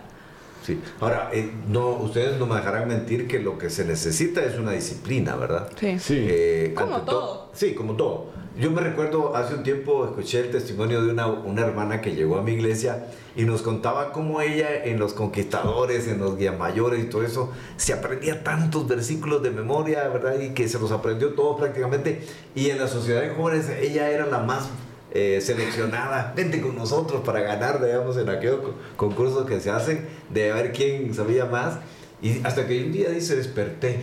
Sí, 0.64 0.80
ahora, 1.00 1.30
eh, 1.32 1.50
no, 1.66 1.88
ustedes 1.90 2.38
no 2.38 2.46
me 2.46 2.54
dejarán 2.54 2.86
mentir 2.86 3.26
que 3.26 3.40
lo 3.40 3.58
que 3.58 3.68
se 3.68 3.84
necesita 3.84 4.44
es 4.44 4.56
una 4.56 4.70
disciplina, 4.70 5.34
¿verdad? 5.34 5.68
Sí. 5.78 5.98
sí. 5.98 6.26
Eh, 6.28 6.74
como 6.76 7.02
todo. 7.02 7.50
sí, 7.52 7.74
como 7.74 7.96
todo. 7.96 8.30
Yo 8.58 8.70
me 8.70 8.82
recuerdo 8.82 9.34
hace 9.34 9.54
un 9.54 9.62
tiempo 9.62 10.04
escuché 10.04 10.40
el 10.40 10.50
testimonio 10.50 11.02
de 11.02 11.10
una, 11.10 11.26
una, 11.26 11.62
hermana 11.62 12.02
que 12.02 12.14
llegó 12.14 12.36
a 12.36 12.42
mi 12.42 12.52
iglesia 12.52 13.06
y 13.34 13.44
nos 13.44 13.62
contaba 13.62 14.12
cómo 14.12 14.42
ella 14.42 14.84
en 14.84 14.98
los 14.98 15.14
conquistadores, 15.14 16.06
en 16.06 16.18
los 16.18 16.36
guías 16.36 16.58
mayores 16.58 17.02
y 17.02 17.06
todo 17.08 17.22
eso, 17.22 17.50
se 17.78 17.94
aprendía 17.94 18.44
tantos 18.44 18.86
versículos 18.86 19.42
de 19.42 19.52
memoria, 19.52 20.06
¿verdad? 20.08 20.38
Y 20.38 20.50
que 20.50 20.68
se 20.68 20.78
los 20.78 20.92
aprendió 20.92 21.32
todos 21.32 21.58
prácticamente. 21.58 22.20
Y 22.54 22.68
en 22.68 22.78
la 22.78 22.88
sociedad 22.88 23.22
de 23.22 23.30
jóvenes 23.30 23.70
ella 23.70 24.10
era 24.10 24.26
la 24.26 24.40
más 24.40 24.68
eh, 25.12 25.40
seleccionada. 25.40 26.34
Vente 26.36 26.60
con 26.60 26.76
nosotros 26.76 27.22
para 27.24 27.40
ganar, 27.40 27.82
digamos, 27.82 28.18
en 28.18 28.28
aquellos 28.28 28.60
concursos 28.96 29.46
que 29.46 29.60
se 29.60 29.70
hacen 29.70 30.06
de 30.28 30.52
ver 30.52 30.72
quién 30.72 31.14
sabía 31.14 31.46
más. 31.46 31.78
Y 32.20 32.44
hasta 32.44 32.66
que 32.66 32.84
un 32.84 32.92
día 32.92 33.08
dice, 33.08 33.34
desperté 33.34 34.02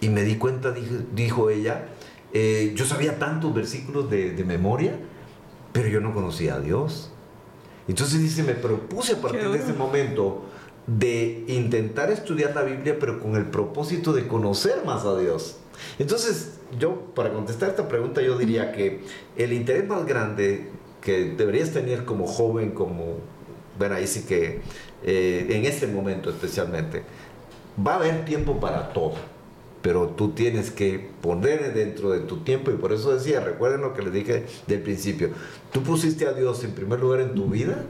y 0.00 0.08
me 0.08 0.22
di 0.22 0.36
cuenta, 0.36 0.70
dijo, 0.70 0.94
dijo 1.12 1.50
ella, 1.50 1.88
eh, 2.32 2.72
yo 2.74 2.84
sabía 2.84 3.18
tantos 3.18 3.54
versículos 3.54 4.10
de, 4.10 4.44
memoria, 4.46 4.92
pero 5.72 5.88
yo 5.88 6.00
no 6.00 6.12
conocía 6.12 6.56
a 6.56 6.60
Dios. 6.60 7.10
Entonces 7.86 8.20
dice, 8.20 8.42
me 8.42 8.54
propuse 8.54 9.14
a 9.14 9.20
partir 9.20 9.48
de 9.48 9.58
ese 9.58 9.72
momento 9.72 10.44
de 10.86 11.44
intentar 11.48 12.10
estudiar 12.10 12.54
la 12.54 12.62
Biblia, 12.62 12.96
pero 12.98 13.20
con 13.20 13.36
el 13.36 13.46
propósito 13.46 14.12
de 14.12 14.26
conocer 14.26 14.84
más 14.84 15.04
a 15.04 15.18
Dios. 15.18 15.56
Entonces, 15.98 16.58
yo, 16.78 17.12
para 17.14 17.32
contestar 17.32 17.70
esta 17.70 17.88
pregunta, 17.88 18.20
yo 18.20 18.36
diría 18.36 18.72
que 18.72 19.02
el 19.36 19.52
interés 19.52 19.86
más 19.86 20.04
grande 20.04 20.68
que 21.00 21.34
deberías 21.36 21.70
tener 21.70 22.04
como 22.04 22.26
joven, 22.26 22.72
como, 22.72 23.18
bueno, 23.78 23.94
ahí 23.94 24.06
sí 24.06 24.24
que, 24.24 24.60
eh, 25.04 25.46
en 25.50 25.64
este 25.64 25.86
momento 25.86 26.28
especialmente, 26.30 27.04
va 27.86 27.94
a 27.94 27.96
haber 27.96 28.24
tiempo 28.24 28.58
para 28.58 28.92
todo 28.92 29.14
pero 29.82 30.08
tú 30.08 30.30
tienes 30.30 30.70
que 30.70 31.08
poner 31.20 31.72
dentro 31.74 32.10
de 32.10 32.20
tu 32.20 32.38
tiempo 32.38 32.70
y 32.70 32.74
por 32.74 32.92
eso 32.92 33.14
decía, 33.14 33.40
recuerden 33.40 33.80
lo 33.80 33.94
que 33.94 34.02
les 34.02 34.12
dije 34.12 34.46
del 34.66 34.82
principio, 34.82 35.30
tú 35.72 35.82
pusiste 35.82 36.26
a 36.26 36.32
Dios 36.32 36.64
en 36.64 36.72
primer 36.72 37.00
lugar 37.00 37.20
en 37.20 37.34
tu 37.34 37.46
vida, 37.46 37.84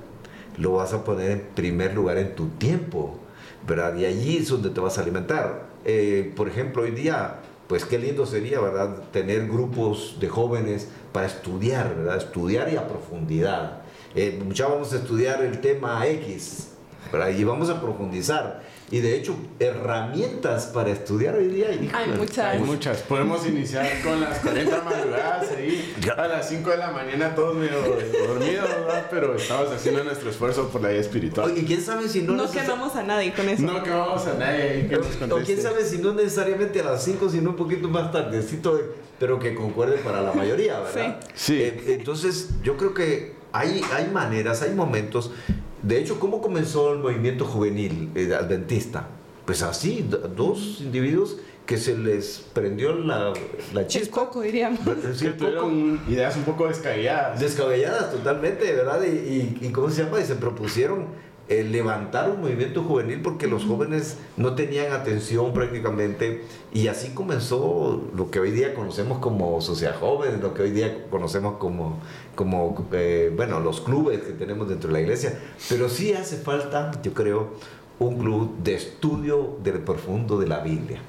lo 0.59 0.73
vas 0.73 0.93
a 0.93 1.05
poner 1.05 1.31
en 1.31 1.43
primer 1.55 1.95
lugar 1.95 2.19
en 2.19 2.35
tu 2.35 2.49
tiempo, 2.49 3.19
¿verdad? 3.67 3.97
Y 3.97 4.05
allí 4.05 4.39
es 4.39 4.49
donde 4.49 4.71
te 4.71 4.81
vas 4.81 4.99
a 4.99 5.03
alimentar. 5.03 5.69
Eh, 5.85 6.33
por 6.37 6.49
ejemplo, 6.49 6.83
hoy 6.83 6.91
día, 6.91 7.37
pues 7.69 7.85
qué 7.85 7.99
lindo 7.99 8.27
sería, 8.27 8.61
¿verdad? 8.61 9.05
Tener 9.13 9.47
grupos 9.47 10.17
de 10.21 10.29
jóvenes 10.29 10.89
para 11.13 11.27
estudiar, 11.27 11.95
¿verdad? 11.97 12.17
Estudiar 12.17 12.73
y 12.73 12.77
a 12.77 12.89
profundidad. 12.89 13.83
Eh, 14.15 14.41
muchas 14.45 14.69
vamos 14.69 14.93
a 14.93 14.97
estudiar 14.97 15.45
el 15.45 15.61
tema 15.61 16.07
X, 16.07 16.71
¿verdad? 17.13 17.31
Y 17.31 17.45
vamos 17.45 17.71
a 17.71 17.81
profundizar. 17.81 18.63
Y 18.91 19.01
de 19.01 19.17
hecho, 19.17 19.37
herramientas 19.59 20.67
para 20.67 20.91
estudiar 20.91 21.35
hoy 21.35 21.49
día. 21.49 21.69
Hay 21.93 22.09
muchas. 22.17 22.55
Hay 22.55 22.59
muchas. 22.61 22.99
Podemos 23.03 23.47
iniciar 23.47 23.87
con 24.03 24.19
las 24.21 24.39
40 24.39 24.83
madrugadas 24.83 25.51
ahí. 25.53 25.95
A 26.17 26.27
las 26.27 26.49
5 26.49 26.71
de 26.71 26.77
la 26.79 26.91
mañana 26.91 27.35
todos 27.35 27.57
medio 27.57 27.83
dormidos, 27.83 28.69
¿verdad? 28.69 29.07
Pero 29.11 29.35
estamos 29.35 29.71
haciendo 29.71 30.05
nuestro 30.05 30.31
esfuerzo 30.31 30.69
por 30.69 30.81
la 30.81 30.89
vida 30.89 31.01
espiritual. 31.01 31.51
Oye, 31.51 31.65
¿quién 31.65 31.83
sabe 31.83 32.09
si 32.09 32.23
no 32.23 32.33
No 32.33 32.51
quemamos 32.51 32.97
a 32.97 33.03
nadie 33.03 33.35
con 33.35 33.49
eso. 33.49 33.63
No 33.63 33.83
quemamos 33.83 34.27
a 34.27 34.35
nadie 34.35 34.87
que 34.89 34.97
nos 34.97 35.33
O 35.33 35.45
quién 35.45 35.61
sabe 35.61 35.85
si 35.85 35.99
no 35.99 36.15
necesariamente 36.15 36.81
a 36.81 36.85
las 36.85 37.05
5, 37.05 37.29
sino 37.29 37.51
un 37.51 37.57
poquito 37.57 37.89
más 37.89 38.11
tardecito, 38.11 38.81
pero 39.19 39.39
que 39.39 39.55
concuerde 39.55 39.99
para 39.99 40.23
la 40.23 40.33
mayoría, 40.33 40.81
¿verdad? 40.81 41.21
Sí. 41.35 41.55
Sí. 41.55 41.63
Eh, 41.63 41.97
entonces, 41.99 42.51
yo 42.63 42.79
creo 42.79 42.95
que 42.95 43.35
hay, 43.53 43.83
hay 43.93 44.09
maneras, 44.09 44.63
hay 44.63 44.75
momentos. 44.75 45.31
De 45.83 45.99
hecho, 45.99 46.19
¿cómo 46.19 46.41
comenzó 46.41 46.93
el 46.93 46.99
movimiento 47.01 47.45
juvenil 47.45 48.11
eh, 48.15 48.35
adventista? 48.35 49.07
Pues 49.47 49.63
así, 49.63 50.07
d- 50.09 50.19
dos 50.37 50.79
individuos 50.81 51.37
que 51.65 51.77
se 51.77 51.97
les 51.97 52.45
prendió 52.53 52.95
la, 52.95 53.33
la 53.75 53.81
El 53.83 53.87
chispa. 53.87 54.25
coco, 54.25 54.41
diríamos. 54.41 54.81
Sí, 55.15 55.21
Que 55.21 55.27
el 55.27 55.37
coco. 55.37 55.45
tuvieron 55.51 56.01
ideas 56.09 56.37
un 56.37 56.45
poco 56.45 56.67
descabelladas. 56.67 57.39
Descabelladas 57.41 58.11
totalmente, 58.13 58.73
¿verdad? 58.73 59.03
Y, 59.05 59.09
y- 59.11 59.59
y 59.63 59.69
¿cómo 59.71 59.91
se 59.91 60.03
llama? 60.05 60.21
Y 60.21 60.25
se 60.25 60.35
propusieron 60.35 61.07
eh, 61.49 61.65
levantar 61.65 62.29
un 62.31 62.43
movimiento 62.43 62.83
juvenil 62.83 63.23
porque 63.23 63.47
los 63.47 63.65
jóvenes 63.65 64.19
no 64.37 64.55
tenían 64.55 64.93
atención 64.93 65.55
prácticamente 65.55 66.45
y 66.75 66.89
así 66.89 67.15
comenzó 67.15 68.03
lo 68.15 68.31
que 68.31 68.39
hoy 68.39 68.51
día 68.51 68.75
conocemos 68.75 69.19
como 69.19 69.59
sociedad 69.63 69.99
joven, 69.99 70.43
lo 70.43 70.53
que 70.53 70.63
hoy 70.63 70.73
día 70.73 71.07
conocemos 71.09 71.57
como, 71.57 72.01
como 72.35 72.87
eh, 72.93 73.33
bueno, 73.35 73.61
los 73.61 73.81
clubes 73.81 74.21
que 74.21 74.33
tenemos 74.33 74.69
dentro 74.69 74.89
de 74.89 74.93
la 74.93 75.01
iglesia. 75.01 75.39
Pero 75.71 75.89
sí 75.89 76.13
hace 76.13 76.37
falta, 76.37 76.91
yo 77.03 77.15
creo, 77.15 77.55
un 77.99 78.19
club 78.19 78.59
de 78.63 78.75
estudio 78.75 79.57
del 79.63 79.81
profundo 79.81 80.39
de 80.39 80.47
la 80.47 80.61
Biblia. 80.61 81.01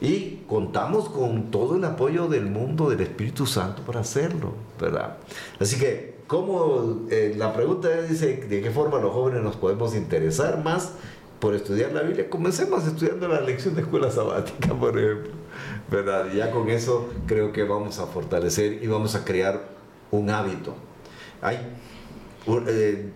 Y 0.00 0.44
contamos 0.46 1.08
con 1.08 1.50
todo 1.50 1.76
el 1.76 1.84
apoyo 1.84 2.28
del 2.28 2.46
mundo 2.46 2.88
del 2.88 3.00
Espíritu 3.00 3.44
Santo 3.44 3.82
para 3.82 4.00
hacerlo, 4.00 4.54
¿verdad? 4.80 5.18
Así 5.58 5.78
que, 5.78 6.19
¿cómo? 6.30 7.08
eh, 7.10 7.34
la 7.36 7.52
pregunta 7.52 7.92
es, 7.92 8.08
dice, 8.08 8.36
¿de 8.36 8.62
qué 8.62 8.70
forma 8.70 9.00
los 9.00 9.12
jóvenes 9.12 9.42
nos 9.42 9.56
podemos 9.56 9.96
interesar 9.96 10.62
más 10.62 10.92
por 11.40 11.56
estudiar 11.56 11.90
la 11.90 12.02
Biblia? 12.02 12.30
Comencemos 12.30 12.86
estudiando 12.86 13.26
la 13.26 13.40
lección 13.40 13.74
de 13.74 13.82
escuela 13.82 14.12
sabática, 14.12 14.72
por 14.72 14.96
ejemplo, 14.96 15.32
¿verdad? 15.90 16.26
Y 16.32 16.36
ya 16.36 16.52
con 16.52 16.70
eso 16.70 17.08
creo 17.26 17.52
que 17.52 17.64
vamos 17.64 17.98
a 17.98 18.06
fortalecer 18.06 18.80
y 18.80 18.86
vamos 18.86 19.16
a 19.16 19.24
crear 19.24 19.70
un 20.12 20.30
hábito. 20.30 20.76
Hay, 21.42 21.58
eh, 22.68 23.10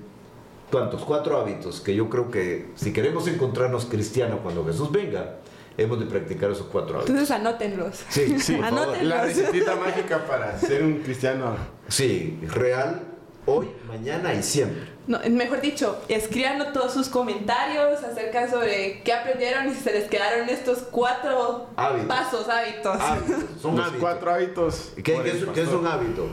¿cuántos? 0.72 1.04
Cuatro 1.04 1.38
hábitos 1.38 1.80
que 1.80 1.94
yo 1.94 2.10
creo 2.10 2.32
que 2.32 2.66
si 2.74 2.92
queremos 2.92 3.28
encontrarnos 3.28 3.84
cristianos 3.84 4.40
cuando 4.42 4.64
Jesús 4.64 4.90
venga, 4.90 5.36
hemos 5.76 5.98
de 6.00 6.06
practicar 6.06 6.50
esos 6.50 6.66
cuatro 6.66 6.96
hábitos. 6.96 7.10
Entonces 7.10 7.30
anótenlos. 7.34 8.04
Sí, 8.08 8.38
sí, 8.40 8.54
por 8.56 8.64
favor. 8.68 8.82
Anótenlos. 8.84 9.08
La 9.08 9.22
recetita 9.24 9.76
mágica 9.76 10.26
para 10.26 10.58
ser 10.58 10.82
un 10.82 10.94
cristiano. 11.02 11.56
Sí, 11.88 12.38
real, 12.52 13.02
hoy, 13.46 13.68
mañana 13.88 14.32
y 14.34 14.42
siempre. 14.42 14.94
No, 15.06 15.18
mejor 15.30 15.60
dicho, 15.60 16.00
escríbanos 16.08 16.72
todos 16.72 16.94
sus 16.94 17.08
comentarios 17.10 18.02
acerca 18.02 18.48
sobre 18.50 19.02
qué 19.02 19.12
aprendieron 19.12 19.68
y 19.68 19.74
si 19.74 19.80
se 19.80 19.92
les 19.92 20.08
quedaron 20.08 20.48
estos 20.48 20.78
cuatro 20.90 21.66
Hábitos. 21.76 22.06
pasos, 22.08 22.48
hábitos. 22.48 22.98
Hábitos, 23.00 23.36
son 23.60 23.76
Los 23.76 23.84
hábitos. 23.84 24.00
cuatro 24.00 24.30
hábitos. 24.32 24.92
¿Qué, 24.96 25.02
qué 25.02 25.30
es, 25.30 25.44
qué 25.52 25.60
es 25.62 25.68
un 25.68 25.86
hábito? 25.86 26.26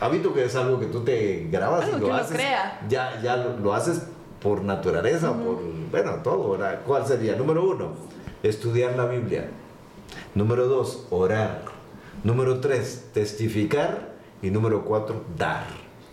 Hábito 0.00 0.32
que 0.32 0.44
es 0.46 0.56
algo 0.56 0.78
que 0.80 0.86
tú 0.86 1.04
te 1.04 1.48
grabas 1.50 1.84
Algo 1.84 1.96
y 1.96 2.00
que 2.00 2.06
lo 2.06 2.12
uno 2.14 2.16
haces. 2.22 2.34
crea. 2.36 2.80
Ya, 2.88 3.20
ya 3.20 3.36
lo, 3.36 3.58
lo 3.58 3.74
haces 3.74 4.00
por 4.40 4.62
naturaleza, 4.62 5.32
por, 5.34 5.60
bueno, 5.90 6.14
todo. 6.22 6.52
¿verdad? 6.52 6.80
¿Cuál 6.86 7.06
sería? 7.06 7.36
Número 7.36 7.62
uno, 7.68 7.92
estudiar 8.42 8.96
la 8.96 9.06
Biblia. 9.06 9.48
Número 10.34 10.66
dos, 10.66 11.06
orar. 11.10 11.62
Número 12.24 12.60
tres, 12.60 13.06
testificar. 13.12 14.16
Y 14.40 14.50
número 14.50 14.84
cuatro, 14.84 15.24
dar. 15.36 15.66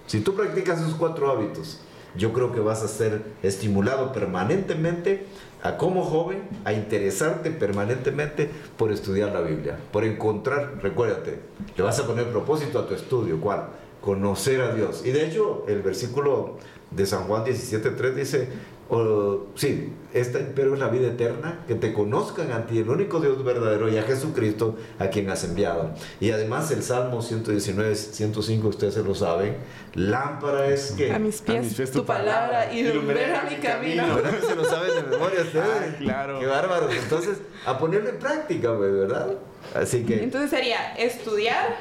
Si 0.08 0.20
tú 0.22 0.36
practicas 0.36 0.80
esos 0.80 0.96
cuatro 0.96 1.30
hábitos, 1.30 1.80
yo 2.16 2.34
creo 2.34 2.52
que 2.52 2.60
vas 2.60 2.82
a 2.84 2.88
ser 2.88 3.24
estimulado 3.44 4.14
permanentemente 4.14 5.26
a 5.62 5.78
como 5.78 6.04
joven 6.04 6.44
a 6.64 6.74
interesarte 6.74 7.52
permanentemente 7.52 8.50
por 8.78 8.92
estudiar 8.92 9.32
la 9.32 9.42
Biblia, 9.42 9.78
por 9.92 10.04
encontrar, 10.04 10.80
recuérdate, 10.82 11.40
le 11.76 11.84
vas 11.84 12.00
a 12.00 12.06
poner 12.06 12.30
propósito 12.30 12.80
a 12.80 12.88
tu 12.88 12.94
estudio, 12.94 13.42
¿cuál? 13.42 13.70
Conocer 14.02 14.62
a 14.62 14.74
Dios. 14.74 15.02
Y 15.04 15.12
de 15.12 15.26
hecho, 15.26 15.66
el 15.68 15.82
versículo 15.82 16.58
de 16.92 17.06
San 17.06 17.24
Juan 17.24 17.44
17.3 17.46 18.14
dice, 18.14 18.50
oh, 18.89 19.48
sí, 19.56 19.93
esta 20.13 20.39
pero 20.56 20.74
es 20.74 20.80
la 20.80 20.88
vida 20.88 21.08
eterna, 21.08 21.60
que 21.67 21.76
te 21.76 21.93
conozcan 21.93 22.52
a 22.52 22.65
ti, 22.65 22.80
el 22.80 22.89
único 22.89 23.19
Dios 23.19 23.43
verdadero, 23.43 23.89
y 23.89 23.98
a 23.98 24.04
Jesucristo, 24.04 24.78
a 25.00 25.08
quien 25.08 25.30
has 25.30 25.43
enviado. 25.43 25.91
Y 26.19 26.32
además 26.32 26.71
el 26.71 26.84
Salmo 26.84 27.21
119, 27.21 27.95
105, 27.95 28.67
ustedes 28.67 28.93
se 28.93 29.04
lo 29.04 29.13
saben, 29.15 29.58
lámpara 29.93 30.67
es 30.67 30.91
que... 30.91 31.12
A 31.12 31.19
mis 31.19 31.41
pies, 31.41 31.63
mis 31.63 31.74
pies 31.74 31.91
tu, 31.91 32.06
palabra 32.06 32.71
y 32.74 32.80
ilumina 32.80 33.48
mi 33.50 33.58
camino. 33.58 34.15
¿Verdad 34.15 34.39
que 34.39 34.45
se 34.45 34.56
lo 34.56 34.65
saben 34.65 34.95
de 34.95 35.04
memoria 35.04 35.41
ustedes? 35.43 35.65
Ah, 35.65 35.95
claro. 36.00 36.39
Qué 36.39 36.45
bárbaros. 36.45 36.93
Entonces, 36.95 37.38
a 37.65 37.78
ponerlo 37.78 38.10
en 38.10 38.19
práctica, 38.19 38.76
pues, 38.76 38.93
¿verdad? 38.93 39.36
Así 39.74 40.06
que, 40.06 40.24
Entonces 40.24 40.50
sería 40.50 40.95
estudiar, 40.95 41.76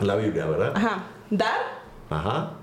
la 0.00 0.16
Biblia, 0.16 0.46
¿verdad? 0.46 0.72
ajá, 0.74 1.04
dar 1.30 1.78
Ajá. 2.10 2.57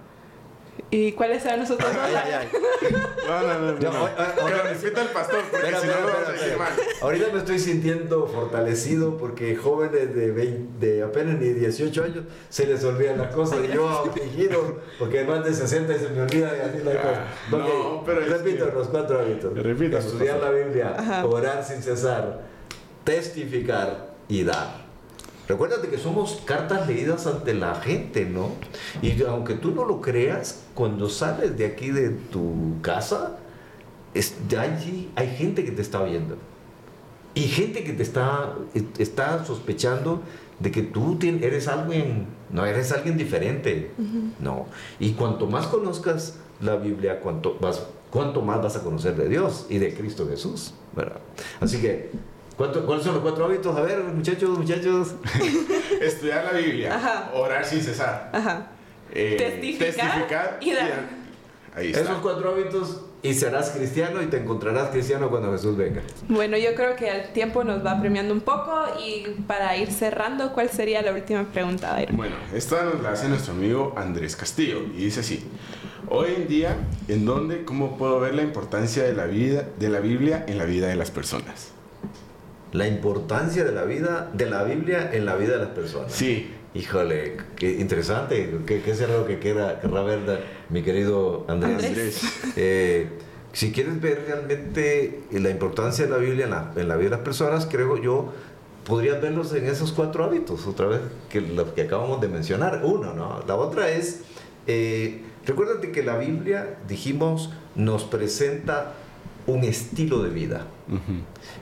Y 0.91 1.11
cuáles 1.13 1.41
serán 1.43 1.59
nosotros 1.59 1.91
dos. 1.93 2.01
Ay, 2.03 2.15
ay, 2.15 2.33
ay. 2.41 2.93
No, 3.27 3.41
no, 3.41 3.71
no. 3.71 3.75
Que 3.79 3.85
lo 3.85 4.63
repita 4.63 5.01
el 5.01 5.07
pastor, 5.09 5.41
porque 5.49 5.65
Espera, 5.67 5.79
si 5.81 5.87
no 5.87 5.91
espera, 5.93 6.07
lo 6.07 6.13
vamos 6.13 6.29
a 6.29 6.31
espera, 6.33 6.43
decir 6.43 6.57
mal. 6.57 6.71
espera. 6.71 6.97
Ahorita 7.01 7.25
me 7.33 7.39
estoy 7.39 7.59
sintiendo 7.59 8.27
fortalecido 8.27 9.17
porque 9.17 9.55
jóvenes 9.55 10.15
de, 10.15 10.31
20 10.31 10.85
de 10.85 11.03
apenas 11.03 11.39
ni 11.39 11.49
18 11.49 12.03
años 12.03 12.23
se 12.49 12.67
les 12.67 12.83
olvidan 12.83 13.17
las 13.17 13.33
cosas 13.33 13.59
y 13.67 13.73
yo 13.73 13.87
afligido 13.89 14.79
porque 14.99 15.23
más 15.23 15.43
de 15.43 15.53
60 15.53 15.95
y 15.95 15.99
se 15.99 16.09
me 16.09 16.21
olvida 16.21 16.51
de 16.53 16.61
así 16.61 16.77
las 16.83 16.95
cosas. 16.97 17.19
no, 17.51 18.03
pero 18.05 18.21
es 18.21 18.29
repito 18.29 18.65
que- 18.69 18.71
los 18.75 18.87
cuatro 18.89 19.19
hábitos. 19.19 19.53
Repita, 19.57 19.99
Estudiar 19.99 20.39
la 20.39 20.51
Biblia, 20.51 20.93
Ajá. 20.97 21.25
orar 21.25 21.63
sin 21.63 21.81
cesar, 21.81 22.41
testificar 23.03 24.13
y 24.27 24.43
dar. 24.43 24.84
Recuérdate 25.47 25.89
que 25.89 25.97
somos 25.97 26.41
cartas 26.45 26.87
leídas 26.87 27.27
ante 27.27 27.53
la 27.53 27.75
gente, 27.75 28.25
¿no? 28.25 28.51
Y 29.01 29.21
aunque 29.23 29.53
tú 29.53 29.71
no 29.71 29.85
lo 29.85 30.01
creas, 30.01 30.63
cuando 30.73 31.09
sales 31.09 31.57
de 31.57 31.65
aquí 31.65 31.91
de 31.91 32.09
tu 32.09 32.75
casa, 32.81 33.37
es, 34.13 34.47
de 34.47 34.57
allí 34.57 35.11
hay 35.15 35.35
gente 35.35 35.63
que 35.63 35.71
te 35.71 35.81
está 35.81 36.03
viendo. 36.03 36.37
Y 37.35 37.41
gente 37.43 37.83
que 37.83 37.93
te 37.93 38.01
está, 38.01 38.55
está 38.97 39.43
sospechando 39.45 40.21
de 40.59 40.71
que 40.71 40.81
tú 40.81 41.17
eres 41.21 41.67
alguien, 41.67 42.27
no 42.49 42.65
eres 42.65 42.91
alguien 42.93 43.17
diferente. 43.17 43.91
No. 44.39 44.67
Y 44.99 45.11
cuanto 45.11 45.45
más 45.47 45.67
conozcas 45.67 46.37
la 46.61 46.77
Biblia, 46.77 47.19
cuanto, 47.19 47.57
vas, 47.59 47.85
cuanto 48.09 48.41
más 48.41 48.63
vas 48.63 48.77
a 48.77 48.83
conocer 48.83 49.15
de 49.17 49.27
Dios 49.27 49.65
y 49.69 49.77
de 49.79 49.93
Cristo 49.93 50.25
Jesús. 50.29 50.73
¿verdad? 50.95 51.19
Así 51.59 51.81
que, 51.81 52.09
¿cuánto- 52.13 52.34
¿cuáles 52.57 53.03
son 53.03 53.13
los 53.15 53.23
cuatro 53.23 53.45
hábitos? 53.45 53.75
A 53.77 53.81
ver, 53.81 53.99
muchachos, 53.99 54.57
muchachos. 54.57 55.15
Estudiar 56.01 56.45
la 56.45 56.57
Biblia. 56.59 56.95
Ajá. 56.95 57.31
Orar 57.33 57.65
sin 57.65 57.81
cesar. 57.81 58.29
Ajá. 58.33 58.67
eh, 59.13 59.35
Testificar 59.37 60.57
y 60.61 60.71
dar. 60.73 61.25
Ahí 61.75 61.87
está. 61.87 62.01
Esos 62.01 62.17
cuatro 62.19 62.51
hábitos 62.51 63.01
y 63.21 63.33
serás 63.33 63.71
cristiano 63.71 64.21
y 64.21 64.27
te 64.27 64.37
encontrarás 64.37 64.89
cristiano 64.91 65.29
cuando 65.29 65.51
Jesús 65.51 65.75
venga. 65.75 66.01
Bueno, 66.29 66.55
yo 66.57 66.73
creo 66.75 66.95
que 66.95 67.09
el 67.09 67.33
tiempo 67.33 67.63
nos 67.65 67.85
va 67.85 67.99
premiando 67.99 68.33
un 68.33 68.39
poco 68.39 68.71
y 69.05 69.41
para 69.45 69.75
ir 69.75 69.91
cerrando, 69.91 70.53
¿cuál 70.53 70.69
sería 70.69 71.01
la 71.01 71.11
última 71.11 71.43
pregunta, 71.43 71.91
Dairo? 71.91 72.13
Bueno, 72.15 72.35
esta 72.53 72.83
nos 72.85 73.01
la 73.01 73.11
hace 73.11 73.27
nuestro 73.27 73.53
amigo 73.53 73.93
Andrés 73.97 74.37
Castillo 74.37 74.83
y 74.95 75.05
dice 75.05 75.19
así: 75.19 75.43
Hoy 76.07 76.29
en 76.37 76.47
día, 76.47 76.77
¿en 77.09 77.25
dónde, 77.25 77.65
cómo 77.65 77.97
puedo 77.97 78.21
ver 78.21 78.35
la 78.35 78.43
importancia 78.43 79.03
de 79.03 79.13
la 79.13 79.25
vida, 79.25 79.65
de 79.77 79.89
la 79.89 79.99
Biblia 79.99 80.45
en 80.47 80.57
la 80.57 80.65
vida 80.65 80.87
de 80.87 80.95
las 80.95 81.11
personas? 81.11 81.71
La 82.75 82.87
importancia 82.87 83.63
de 83.63 83.71
la 83.71 83.83
vida, 83.83 84.29
de 84.33 84.49
la 84.49 84.63
Biblia 84.63 85.09
en 85.13 85.25
la 85.25 85.35
vida 85.35 85.53
de 85.53 85.59
las 85.59 85.69
personas. 85.69 86.11
Sí, 86.11 86.51
Híjole, 86.75 87.37
qué 87.55 87.79
interesante. 87.79 88.59
¿Qué, 88.65 88.81
qué 88.81 88.95
será 88.95 89.17
lo 89.17 89.25
que 89.25 89.39
quiera, 89.39 89.79
querrá 89.79 90.03
ver 90.03 90.43
mi 90.69 90.83
querido 90.83 91.45
Andrés? 91.47 91.85
Andrés. 91.85 92.21
Eh, 92.57 93.07
si 93.53 93.71
quieres 93.71 94.01
ver 94.01 94.25
realmente 94.27 95.21
la 95.31 95.49
importancia 95.49 96.03
de 96.03 96.11
la 96.11 96.17
Biblia 96.17 96.43
en 96.43 96.51
la, 96.51 96.73
en 96.75 96.89
la 96.89 96.97
vida 96.97 97.11
de 97.11 97.15
las 97.15 97.21
personas, 97.21 97.65
creo 97.65 97.95
yo, 97.95 98.33
podrías 98.85 99.21
verlos 99.21 99.53
en 99.53 99.67
esos 99.67 99.93
cuatro 99.93 100.25
hábitos, 100.25 100.67
otra 100.67 100.87
vez, 100.87 100.99
que 101.29 101.39
los 101.39 101.69
que 101.69 101.83
acabamos 101.83 102.19
de 102.19 102.27
mencionar. 102.27 102.81
Uno, 102.83 103.13
¿no? 103.13 103.41
La 103.47 103.55
otra 103.55 103.89
es, 103.89 104.23
eh, 104.67 105.21
recuérdate 105.45 105.93
que 105.93 106.03
la 106.03 106.17
Biblia, 106.17 106.77
dijimos, 106.89 107.53
nos 107.75 108.03
presenta 108.03 108.95
un 109.47 109.63
estilo 109.63 110.23
de 110.23 110.29
vida 110.29 110.67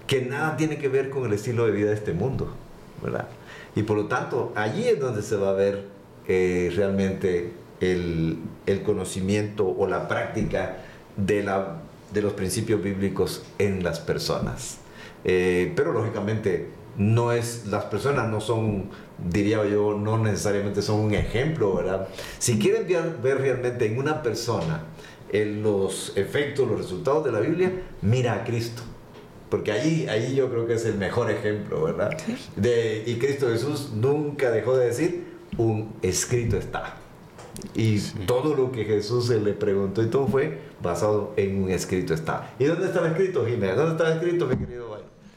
que 0.08 0.22
nada 0.22 0.58
tiene 0.58 0.78
que 0.78 0.88
ver 0.88 1.10
con 1.10 1.26
el 1.26 1.34
estilo 1.34 1.66
de 1.66 1.72
vida 1.72 1.90
de 1.90 1.96
este 1.96 2.14
mundo, 2.14 2.54
¿verdad? 3.02 3.28
Y 3.76 3.84
por 3.84 3.98
lo 3.98 4.06
tanto, 4.06 4.54
allí 4.56 4.88
es 4.88 5.00
donde 5.00 5.22
se 5.22 5.36
va 5.36 5.50
a 5.50 5.54
ver 5.54 5.86
eh, 6.28 6.72
realmente 6.76 7.54
el, 7.82 8.38
el 8.66 8.84
conocimiento 8.84 9.68
o 9.68 9.88
la 9.88 10.08
práctica 10.08 10.78
de 11.18 11.44
la, 11.44 11.80
de 12.14 12.22
los 12.22 12.34
principios 12.34 12.82
bíblicos 12.82 13.44
en 13.60 13.84
las 13.84 14.00
personas. 14.00 14.78
Eh, 15.26 15.74
pero 15.76 15.94
lógicamente 15.94 16.70
no 16.98 17.32
es, 17.32 17.66
las 17.68 17.86
personas 17.86 18.30
no 18.30 18.40
son, 18.40 18.90
diría 19.18 19.66
yo, 19.66 19.98
no 19.98 20.18
necesariamente 20.18 20.82
son 20.82 21.00
un 21.00 21.14
ejemplo, 21.14 21.76
¿verdad? 21.76 22.08
Si 22.40 22.60
quieren 22.60 22.88
ver, 22.88 23.18
ver 23.22 23.40
realmente 23.40 23.86
en 23.86 23.98
una 23.98 24.22
persona 24.22 24.84
en 25.34 25.64
los 25.64 26.14
efectos, 26.16 26.68
los 26.68 26.78
resultados 26.78 27.26
de 27.26 27.32
la 27.32 27.42
Biblia, 27.42 27.72
mira 28.02 28.34
a 28.34 28.44
Cristo. 28.46 28.84
Porque 29.50 29.72
ahí, 29.72 30.08
ahí 30.08 30.36
yo 30.36 30.50
creo 30.50 30.66
que 30.66 30.76
es 30.76 30.86
el 30.86 30.96
mejor 30.96 31.30
ejemplo, 31.30 31.84
¿verdad? 31.84 32.18
De, 32.56 33.04
y 33.06 33.16
Cristo 33.16 33.50
Jesús 33.50 33.92
nunca 33.94 34.52
dejó 34.52 34.78
de 34.78 34.86
decir, 34.86 35.26
un 35.58 35.94
escrito 36.02 36.58
está. 36.58 36.96
Y 37.76 38.00
todo 38.26 38.56
lo 38.56 38.72
que 38.72 38.86
Jesús 38.86 39.28
se 39.28 39.40
le 39.40 39.54
preguntó 39.54 40.02
y 40.02 40.08
todo 40.08 40.28
fue 40.28 40.60
basado 40.82 41.34
en 41.36 41.64
un 41.64 41.70
escrito 41.70 42.14
está. 42.14 42.52
¿Y 42.58 42.66
dónde 42.66 42.88
estaba 42.88 43.08
escrito, 43.08 43.46
Jiménez? 43.46 43.76
¿Dónde 43.76 43.92
estaba 43.92 44.14
escrito, 44.16 44.48
mi 44.48 44.56
querido? 44.56 44.84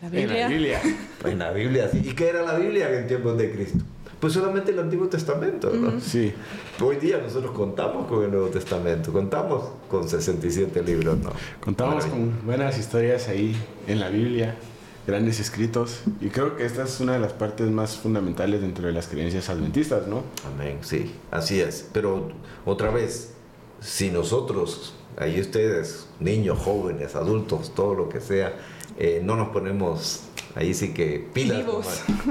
La 0.02 0.08
En 0.08 0.28
la 0.28 0.48
Biblia. 0.48 0.82
En 1.24 1.38
la 1.38 1.50
Biblia, 1.52 1.88
sí. 1.90 2.02
¿Y 2.04 2.14
qué 2.14 2.28
era 2.28 2.42
la 2.42 2.58
Biblia 2.58 2.90
en 2.98 3.06
tiempos 3.06 3.36
de 3.38 3.50
Cristo? 3.50 3.84
Pues 4.26 4.34
solamente 4.34 4.72
el 4.72 4.80
Antiguo 4.80 5.06
Testamento, 5.06 5.70
¿no? 5.70 6.00
Sí. 6.00 6.32
Hoy 6.82 6.96
día 6.96 7.18
nosotros 7.18 7.52
contamos 7.52 8.08
con 8.08 8.24
el 8.24 8.32
Nuevo 8.32 8.48
Testamento, 8.48 9.12
contamos 9.12 9.68
con 9.88 10.08
67 10.08 10.82
libros, 10.82 11.16
¿no? 11.18 11.30
Contamos 11.60 11.94
Maravilla. 11.94 12.16
con 12.16 12.44
buenas 12.44 12.76
historias 12.76 13.28
ahí 13.28 13.54
en 13.86 14.00
la 14.00 14.08
Biblia, 14.08 14.56
grandes 15.06 15.38
escritos. 15.38 16.00
Y 16.20 16.30
creo 16.30 16.56
que 16.56 16.66
esta 16.66 16.82
es 16.82 16.98
una 16.98 17.12
de 17.12 17.20
las 17.20 17.34
partes 17.34 17.70
más 17.70 17.98
fundamentales 17.98 18.62
dentro 18.62 18.88
de 18.88 18.94
las 18.94 19.06
creencias 19.06 19.48
adventistas, 19.48 20.08
¿no? 20.08 20.24
Amén, 20.52 20.78
sí, 20.80 21.14
así 21.30 21.60
es. 21.60 21.88
Pero 21.92 22.32
otra 22.64 22.90
vez, 22.90 23.32
si 23.78 24.10
nosotros, 24.10 24.96
ahí 25.16 25.40
ustedes, 25.40 26.08
niños, 26.18 26.58
jóvenes, 26.58 27.14
adultos, 27.14 27.72
todo 27.76 27.94
lo 27.94 28.08
que 28.08 28.20
sea, 28.20 28.56
eh, 28.98 29.20
no 29.22 29.36
nos 29.36 29.50
ponemos 29.50 30.22
ahí 30.56 30.74
sí 30.74 30.92
que 30.92 31.24
pilas, 31.32 31.62
como, 31.62 31.82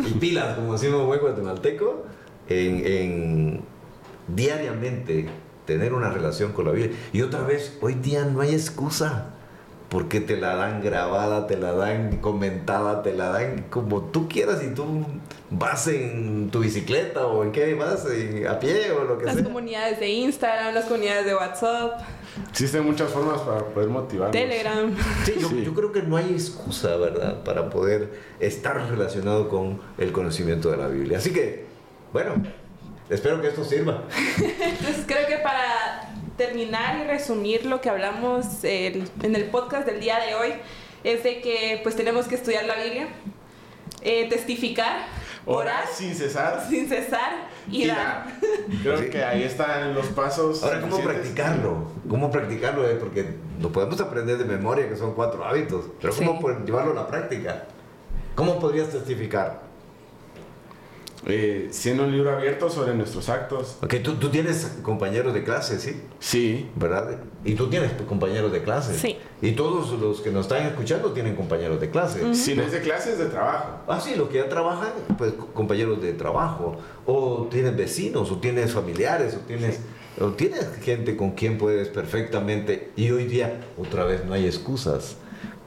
y 0.05 0.11
pilas, 0.19 0.55
como 0.55 0.73
decimos 0.73 1.05
buen 1.05 1.21
guatemalteco, 1.21 2.03
en, 2.49 2.85
en 2.85 3.61
diariamente 4.27 5.27
tener 5.65 5.93
una 5.93 6.09
relación 6.11 6.51
con 6.51 6.65
la 6.65 6.71
Biblia. 6.71 6.95
Y 7.13 7.21
otra 7.21 7.41
vez, 7.41 7.77
hoy 7.81 7.93
día 7.95 8.25
no 8.25 8.41
hay 8.41 8.53
excusa. 8.53 9.31
Porque 9.87 10.19
te 10.19 10.35
la 10.35 10.55
dan 10.55 10.81
grabada, 10.81 11.45
te 11.45 11.57
la 11.57 11.71
dan 11.71 12.17
comentada, 12.17 13.03
te 13.03 13.13
la 13.13 13.29
dan 13.29 13.67
como 13.69 14.01
tú 14.01 14.27
quieras 14.27 14.61
y 14.63 14.73
tú 14.73 15.05
vas 15.51 15.87
en 15.87 16.49
tu 16.49 16.59
bicicleta 16.61 17.27
o 17.27 17.43
en 17.43 17.51
qué 17.51 17.75
vas, 17.75 18.03
en- 18.09 18.47
a 18.47 18.59
pie 18.59 18.91
o 18.91 19.03
lo 19.03 19.19
que 19.19 19.25
Las 19.25 19.35
sea. 19.35 19.43
comunidades 19.43 19.99
de 19.99 20.09
Instagram, 20.09 20.73
las 20.73 20.85
comunidades 20.85 21.27
de 21.27 21.35
WhatsApp, 21.35 22.01
Existen 22.51 22.83
muchas 22.85 23.09
formas 23.11 23.41
para 23.41 23.65
poder 23.65 23.89
motivarnos. 23.89 24.31
Telegram. 24.31 24.93
Sí, 25.23 25.35
yo, 25.39 25.49
Sí. 25.49 25.63
yo 25.63 25.73
creo 25.73 25.91
que 25.91 26.01
no 26.01 26.17
hay 26.17 26.31
excusa, 26.33 26.95
¿verdad?, 26.97 27.43
para 27.43 27.69
poder 27.69 28.11
estar 28.39 28.89
relacionado 28.89 29.47
con 29.49 29.79
el 29.97 30.11
conocimiento 30.11 30.69
de 30.71 30.77
la 30.77 30.87
Biblia. 30.87 31.17
Así 31.17 31.31
que, 31.31 31.65
bueno, 32.11 32.33
espero 33.09 33.41
que 33.41 33.47
esto 33.47 33.63
sirva. 33.63 34.03
Entonces 34.37 35.05
creo 35.07 35.27
que 35.27 35.37
para 35.37 36.11
terminar 36.37 36.99
y 36.99 37.07
resumir 37.07 37.65
lo 37.65 37.79
que 37.79 37.89
hablamos 37.89 38.45
eh, 38.63 39.03
en 39.23 39.35
el 39.35 39.45
podcast 39.45 39.85
del 39.85 40.01
día 40.01 40.19
de 40.19 40.35
hoy 40.35 40.53
es 41.05 41.23
de 41.23 41.39
que 41.41 41.79
pues 41.83 41.95
tenemos 41.95 42.27
que 42.27 42.35
estudiar 42.35 42.65
la 42.65 42.75
Biblia, 42.75 43.07
eh, 44.01 44.27
testificar, 44.29 45.05
Orar 45.47 45.83
orar 45.83 45.87
sin 45.93 46.15
cesar. 46.15 46.65
sin 46.67 46.87
cesar 46.89 47.47
y, 47.69 47.87
dar. 47.87 48.25
Creo 48.81 48.97
Sí. 48.97 49.09
que 49.09 49.23
ahí 49.23 49.43
están 49.43 49.93
los 49.93 50.07
pasos. 50.07 50.63
Ahora, 50.63 50.81
¿cómo 50.81 50.99
practicarlo? 50.99 51.91
¿Cómo 52.09 52.31
practicarlo? 52.31 52.87
eh? 52.89 52.95
Porque 52.99 53.35
lo 53.61 53.71
podemos 53.71 53.99
aprender 54.01 54.37
de 54.37 54.45
memoria, 54.45 54.89
que 54.89 54.95
son 54.95 55.13
cuatro 55.13 55.45
hábitos, 55.45 55.85
pero 56.01 56.15
¿cómo 56.15 56.39
Sí. 56.39 56.55
llevarlo 56.65 56.91
a 56.91 56.95
la 56.95 57.07
práctica? 57.07 57.65
¿Cómo 58.35 58.59
podrías 58.59 58.89
testificar? 58.89 59.64
Eh, 61.27 61.69
siendo 61.71 62.03
un 62.03 62.11
libro 62.11 62.29
abierto 62.31 62.69
sobre 62.69 62.93
nuestros 62.93 63.29
actos. 63.29 63.77
Ok, 63.81 63.95
tú, 64.03 64.13
tú 64.15 64.29
tienes 64.29 64.77
compañeros 64.83 65.33
de 65.33 65.43
clase, 65.43 65.79
¿sí? 65.79 65.99
Sí. 66.19 66.69
¿Verdad? 66.75 67.17
Y 67.43 67.55
tú 67.55 67.67
tienes 67.67 67.91
compañeros 68.07 68.51
de 68.51 68.61
clase. 68.61 68.95
Sí. 68.97 69.17
Y 69.41 69.53
todos 69.53 69.99
los 69.99 70.21
que 70.21 70.29
nos 70.29 70.45
están 70.45 70.67
escuchando 70.67 71.11
tienen 71.13 71.35
compañeros 71.35 71.81
de 71.81 71.89
clase. 71.89 72.35
Si 72.35 72.53
no 72.53 72.61
es 72.61 72.71
de 72.71 72.81
clases, 72.81 73.17
de 73.17 73.25
trabajo. 73.25 73.79
Ah, 73.87 73.99
sí, 73.99 74.13
los 74.15 74.29
que 74.29 74.37
ya 74.37 74.49
trabajan, 74.49 74.89
pues 75.17 75.33
co- 75.33 75.47
compañeros 75.47 75.99
de 75.99 76.13
trabajo, 76.13 76.77
o 77.07 77.47
tienes 77.49 77.75
vecinos, 77.75 78.31
o 78.31 78.37
tienes 78.37 78.71
familiares, 78.71 79.33
o 79.35 79.39
tienes, 79.47 79.79
o 80.21 80.27
tienes 80.29 80.67
gente 80.83 81.17
con 81.17 81.31
quien 81.31 81.57
puedes 81.57 81.87
perfectamente. 81.87 82.91
Y 82.95 83.09
hoy 83.09 83.25
día, 83.25 83.61
otra 83.79 84.05
vez, 84.05 84.23
no 84.25 84.33
hay 84.33 84.45
excusas, 84.45 85.17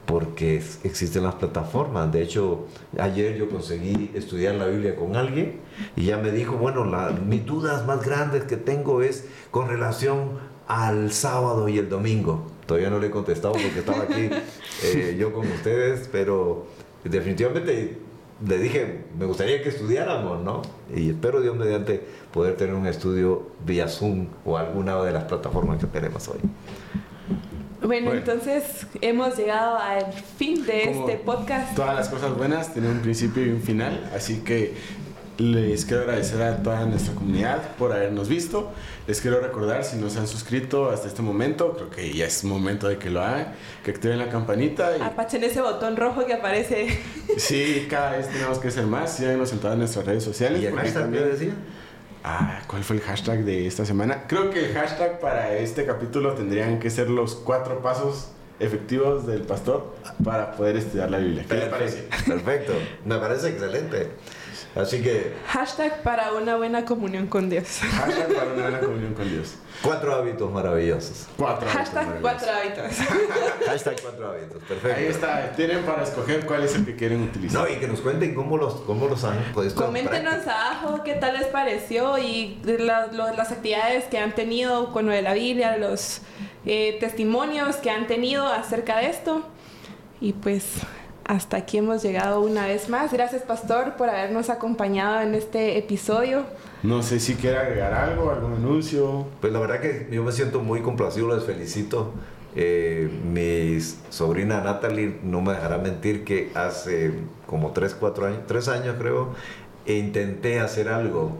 porque 0.09 0.59
existen 0.83 1.21
las 1.21 1.35
plataformas. 1.35 2.11
De 2.11 2.23
hecho, 2.23 2.65
ayer 2.97 3.37
yo 3.37 3.47
conseguí 3.47 4.09
estudiar 4.15 4.55
la 4.55 4.65
Biblia 4.65 4.95
con 4.95 5.15
alguien 5.15 5.59
y 5.95 6.05
ya 6.05 6.17
me 6.17 6.31
dijo, 6.31 6.57
bueno, 6.57 6.83
la, 6.83 7.11
mis 7.11 7.45
dudas 7.45 7.85
más 7.85 8.03
grandes 8.03 8.45
que 8.45 8.57
tengo 8.57 9.03
es 9.03 9.27
con 9.51 9.69
relación 9.69 10.39
al 10.67 11.11
sábado 11.11 11.69
y 11.69 11.77
el 11.77 11.89
domingo. 11.89 12.47
Todavía 12.65 12.89
no 12.89 12.97
le 12.97 13.07
he 13.07 13.11
contestado 13.11 13.53
porque 13.53 13.79
estaba 13.79 14.01
aquí 14.01 14.31
eh, 14.83 15.15
yo 15.19 15.31
con 15.31 15.45
ustedes, 15.45 16.09
pero 16.11 16.65
definitivamente 17.03 17.99
le 18.47 18.57
dije, 18.57 19.05
me 19.15 19.27
gustaría 19.27 19.61
que 19.61 19.69
estudiáramos, 19.69 20.41
¿no? 20.41 20.63
Y 20.91 21.11
espero 21.11 21.39
Dios 21.39 21.55
mediante 21.55 22.03
poder 22.33 22.57
tener 22.57 22.73
un 22.73 22.87
estudio 22.87 23.43
vía 23.63 23.87
Zoom 23.87 24.25
o 24.43 24.57
alguna 24.57 24.99
de 25.03 25.11
las 25.11 25.25
plataformas 25.25 25.77
que 25.77 25.85
tenemos 25.85 26.27
hoy. 26.29 26.39
Bueno, 27.89 28.11
Bueno. 28.11 28.19
entonces 28.19 28.85
hemos 29.01 29.35
llegado 29.35 29.75
al 29.79 30.13
fin 30.13 30.63
de 30.63 30.91
Como 30.93 31.09
este 31.09 31.17
podcast. 31.23 31.75
Todas 31.75 31.95
las 31.95 32.07
cosas 32.07 32.37
buenas 32.37 32.71
tienen 32.71 32.91
un 32.91 32.99
principio 32.99 33.43
y 33.43 33.49
un 33.49 33.63
final, 33.63 34.11
así 34.15 34.41
que 34.41 34.75
les 35.39 35.85
quiero 35.85 36.03
agradecer 36.03 36.39
a 36.43 36.57
toda 36.61 36.85
nuestra 36.85 37.15
comunidad 37.15 37.63
por 37.79 37.91
habernos 37.91 38.29
visto. 38.29 38.69
Les 39.07 39.19
quiero 39.21 39.39
recordar, 39.39 39.83
si 39.83 39.97
no 39.97 40.07
se 40.11 40.19
han 40.19 40.27
suscrito 40.27 40.91
hasta 40.91 41.07
este 41.07 41.23
momento, 41.23 41.73
creo 41.73 41.89
que 41.89 42.13
ya 42.13 42.27
es 42.27 42.43
momento 42.43 42.87
de 42.87 42.99
que 42.99 43.09
lo 43.09 43.23
hagan, 43.23 43.55
que 43.83 43.89
activen 43.89 44.19
la 44.19 44.29
campanita 44.29 44.95
y 44.95 45.01
Apachen 45.01 45.43
ese 45.43 45.59
botón 45.59 45.97
rojo 45.97 46.23
que 46.27 46.33
aparece. 46.35 46.95
sí, 47.37 47.87
cada 47.89 48.11
vez 48.17 48.29
tenemos 48.29 48.59
que 48.59 48.69
ser 48.69 48.85
más. 48.85 49.13
Síganos 49.15 49.51
en 49.51 49.57
todas 49.57 49.79
nuestras 49.79 50.05
redes 50.05 50.23
sociales. 50.23 50.61
¿Y 50.61 50.67
el 50.67 50.75
hashtag 50.75 51.01
también- 51.05 51.27
decía? 51.31 51.53
Ah, 52.23 52.61
¿cuál 52.67 52.83
fue 52.83 52.97
el 52.97 53.01
hashtag 53.01 53.45
de 53.45 53.65
esta 53.67 53.85
semana? 53.85 54.25
Creo 54.27 54.49
que 54.49 54.65
el 54.65 54.73
hashtag 54.73 55.19
para 55.19 55.53
este 55.57 55.85
capítulo 55.85 56.33
tendrían 56.33 56.79
que 56.79 56.89
ser 56.89 57.09
los 57.09 57.35
cuatro 57.35 57.81
pasos 57.81 58.29
efectivos 58.59 59.25
del 59.25 59.43
pastor 59.43 59.95
para 60.23 60.51
poder 60.51 60.75
estudiar 60.77 61.09
la 61.09 61.19
Biblia. 61.19 61.45
¿Qué 61.47 61.55
le 61.55 61.65
parece? 61.67 62.09
Perfecto, 62.27 62.73
me 63.05 63.17
parece 63.17 63.49
excelente. 63.49 64.09
Así 64.75 65.01
que 65.01 65.33
Hashtag 65.47 66.03
para 66.03 66.31
una 66.33 66.55
buena 66.55 66.85
comunión 66.85 67.25
con 67.27 67.49
Dios. 67.49 67.79
Hashtag 67.81 68.33
para 68.35 68.53
una 68.53 68.61
buena 68.63 68.79
comunión 68.79 69.13
con 69.15 69.27
Dios. 69.27 69.55
cuatro 69.81 70.13
hábitos 70.15 70.51
maravillosos. 70.51 71.27
Cuatro. 71.35 71.67
hábitos 71.67 71.73
Hashtag 71.89 72.07
maravillosos. 72.07 72.21
cuatro 72.21 72.83
hábitos. 72.85 73.07
Hashtag 73.67 74.01
cuatro 74.01 74.29
hábitos, 74.29 74.63
perfecto. 74.63 74.97
Ahí 74.99 75.05
está, 75.07 75.51
tienen 75.53 75.83
para 75.83 76.03
escoger 76.03 76.45
cuál 76.45 76.63
es 76.63 76.75
el 76.75 76.85
que 76.85 76.95
quieren 76.95 77.23
utilizar. 77.23 77.61
No, 77.63 77.67
y 77.67 77.77
que 77.79 77.87
nos 77.87 77.99
cuenten 78.01 78.35
cómo 78.35 78.57
los, 78.57 78.75
cómo 78.81 79.07
los 79.07 79.23
han 79.23 79.37
en 79.39 79.71
Coméntenos 79.73 80.45
abajo 80.47 81.01
qué 81.03 81.15
tal 81.15 81.33
les 81.37 81.47
pareció 81.47 82.17
y 82.19 82.59
la- 82.63 83.07
lo- 83.07 83.33
las 83.33 83.51
actividades 83.51 84.03
que 84.05 84.19
han 84.19 84.35
tenido 84.35 84.93
con 84.93 85.07
lo 85.07 85.11
de 85.11 85.23
la 85.23 85.33
Biblia, 85.33 85.77
los 85.77 86.21
eh, 86.67 86.97
testimonios 86.99 87.77
que 87.77 87.89
han 87.89 88.05
tenido 88.05 88.45
acerca 88.47 88.97
de 88.97 89.07
esto. 89.07 89.41
Y 90.21 90.33
pues 90.33 90.63
hasta 91.29 91.57
aquí 91.57 91.77
hemos 91.77 92.01
llegado 92.01 92.41
una 92.41 92.65
vez 92.65 92.89
más. 92.89 93.13
Gracias 93.13 93.43
Pastor 93.43 93.93
por 93.97 94.09
habernos 94.09 94.49
acompañado 94.49 95.21
en 95.21 95.35
este 95.35 95.77
episodio. 95.77 96.43
No 96.81 97.03
sé 97.03 97.19
si 97.19 97.35
quiere 97.35 97.59
agregar 97.59 97.93
algo, 97.93 98.31
algún 98.31 98.53
anuncio. 98.53 99.27
Pues 99.39 99.53
la 99.53 99.59
verdad 99.59 99.79
que 99.79 100.07
yo 100.11 100.23
me 100.23 100.31
siento 100.31 100.59
muy 100.61 100.81
complacido, 100.81 101.35
les 101.35 101.45
felicito. 101.45 102.13
Eh, 102.55 103.11
mi 103.31 103.79
sobrina 104.09 104.61
Natalie 104.61 105.19
no 105.21 105.41
me 105.41 105.53
dejará 105.53 105.77
mentir 105.77 106.25
que 106.25 106.51
hace 106.55 107.13
como 107.45 107.73
3, 107.73 107.93
4 107.99 108.25
años, 108.25 108.39
3 108.47 108.67
años 108.69 108.95
creo, 108.97 109.35
intenté 109.85 110.59
hacer 110.59 110.89
algo 110.89 111.33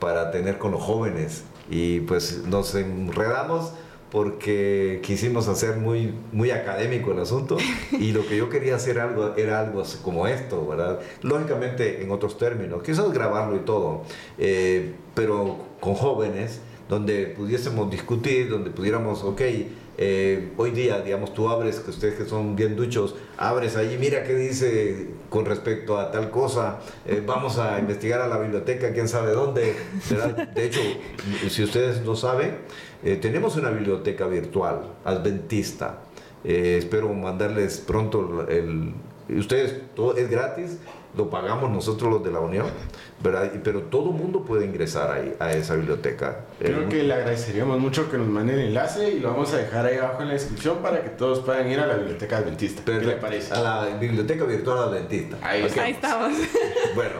para 0.00 0.32
tener 0.32 0.58
con 0.58 0.72
los 0.72 0.82
jóvenes 0.82 1.44
y 1.70 2.00
pues 2.00 2.42
nos 2.48 2.74
enredamos 2.74 3.74
porque 4.10 5.00
quisimos 5.02 5.48
hacer 5.48 5.76
muy, 5.76 6.14
muy 6.32 6.50
académico 6.50 7.12
el 7.12 7.18
asunto 7.18 7.56
y 7.92 8.12
lo 8.12 8.26
que 8.26 8.36
yo 8.36 8.48
quería 8.48 8.76
hacer 8.76 9.00
algo 9.00 9.34
era 9.36 9.60
algo 9.60 9.82
como 10.02 10.26
esto, 10.26 10.66
¿verdad? 10.66 11.00
Lógicamente 11.22 12.02
en 12.02 12.10
otros 12.10 12.38
términos, 12.38 12.82
quizás 12.82 13.10
grabarlo 13.12 13.56
y 13.56 13.60
todo, 13.60 14.02
eh, 14.38 14.94
pero 15.14 15.58
con 15.80 15.94
jóvenes 15.94 16.60
donde 16.88 17.26
pudiésemos 17.26 17.90
discutir, 17.90 18.48
donde 18.48 18.70
pudiéramos, 18.70 19.24
ok, 19.24 19.42
eh, 19.98 20.52
hoy 20.58 20.72
día, 20.72 21.00
digamos, 21.00 21.32
tú 21.32 21.48
abres, 21.48 21.80
que 21.80 21.90
ustedes 21.90 22.14
que 22.14 22.26
son 22.26 22.54
bien 22.54 22.76
duchos, 22.76 23.14
abres 23.38 23.76
ahí, 23.76 23.96
mira 23.98 24.24
qué 24.24 24.34
dice 24.34 25.08
con 25.30 25.46
respecto 25.46 25.98
a 25.98 26.10
tal 26.10 26.30
cosa, 26.30 26.80
eh, 27.06 27.22
vamos 27.26 27.58
a 27.58 27.78
investigar 27.78 28.20
a 28.20 28.28
la 28.28 28.38
biblioteca, 28.38 28.92
quién 28.92 29.08
sabe 29.08 29.32
dónde, 29.32 29.74
¿verdad? 30.10 30.48
De 30.48 30.66
hecho, 30.66 30.80
si 31.48 31.64
ustedes 31.64 32.02
no 32.02 32.14
saben, 32.14 32.58
eh, 33.04 33.16
tenemos 33.16 33.56
una 33.56 33.70
biblioteca 33.70 34.26
virtual, 34.26 34.82
adventista, 35.04 35.98
Eh, 36.44 36.76
espero 36.78 37.12
mandarles 37.12 37.78
pronto 37.78 38.46
el, 38.48 38.92
ustedes, 39.36 39.74
todo 39.96 40.16
es 40.16 40.30
gratis, 40.30 40.78
lo 41.16 41.28
pagamos 41.28 41.70
nosotros 41.72 42.08
los 42.12 42.22
de 42.22 42.30
la 42.30 42.38
Unión, 42.40 42.66
¿verdad? 43.20 43.50
pero 43.64 43.82
todo 43.84 44.10
el 44.10 44.16
mundo 44.16 44.44
puede 44.44 44.64
ingresar 44.64 45.10
ahí, 45.10 45.34
a 45.40 45.50
esa 45.54 45.74
biblioteca. 45.74 46.44
Creo 46.60 46.82
Eh, 46.82 46.86
que 46.88 47.02
le 47.02 47.14
agradeceríamos 47.14 47.80
mucho 47.80 48.08
que 48.10 48.18
nos 48.18 48.28
mande 48.28 48.52
el 48.54 48.60
enlace 48.68 49.10
y 49.10 49.18
lo 49.20 49.30
vamos 49.30 49.52
a 49.54 49.56
dejar 49.56 49.86
ahí 49.86 49.96
abajo 49.96 50.22
en 50.22 50.28
la 50.28 50.34
descripción 50.34 50.76
para 50.82 51.02
que 51.02 51.08
todos 51.08 51.40
puedan 51.40 51.68
ir 51.68 51.80
a 51.80 51.86
la 51.86 51.94
biblioteca 51.96 52.36
adventista. 52.38 52.82
¿Qué 52.84 52.92
le 53.00 53.12
parece? 53.16 53.52
A 53.54 53.60
la 53.60 53.96
Biblioteca 53.98 54.44
Virtual 54.44 54.78
Adventista. 54.78 55.38
Ahí 55.42 55.62
Ok. 55.62 55.68
está. 55.68 55.82
Ahí 55.82 55.92
estamos. 55.92 56.32
Bueno, 56.94 57.14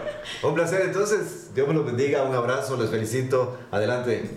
un 0.45 0.55
placer 0.55 0.83
entonces. 0.83 1.51
Dios 1.55 1.66
me 1.66 1.74
los 1.74 1.85
bendiga. 1.85 2.22
Un 2.22 2.35
abrazo, 2.35 2.77
les 2.77 2.91
felicito. 2.91 3.57
Adelante. 3.72 4.31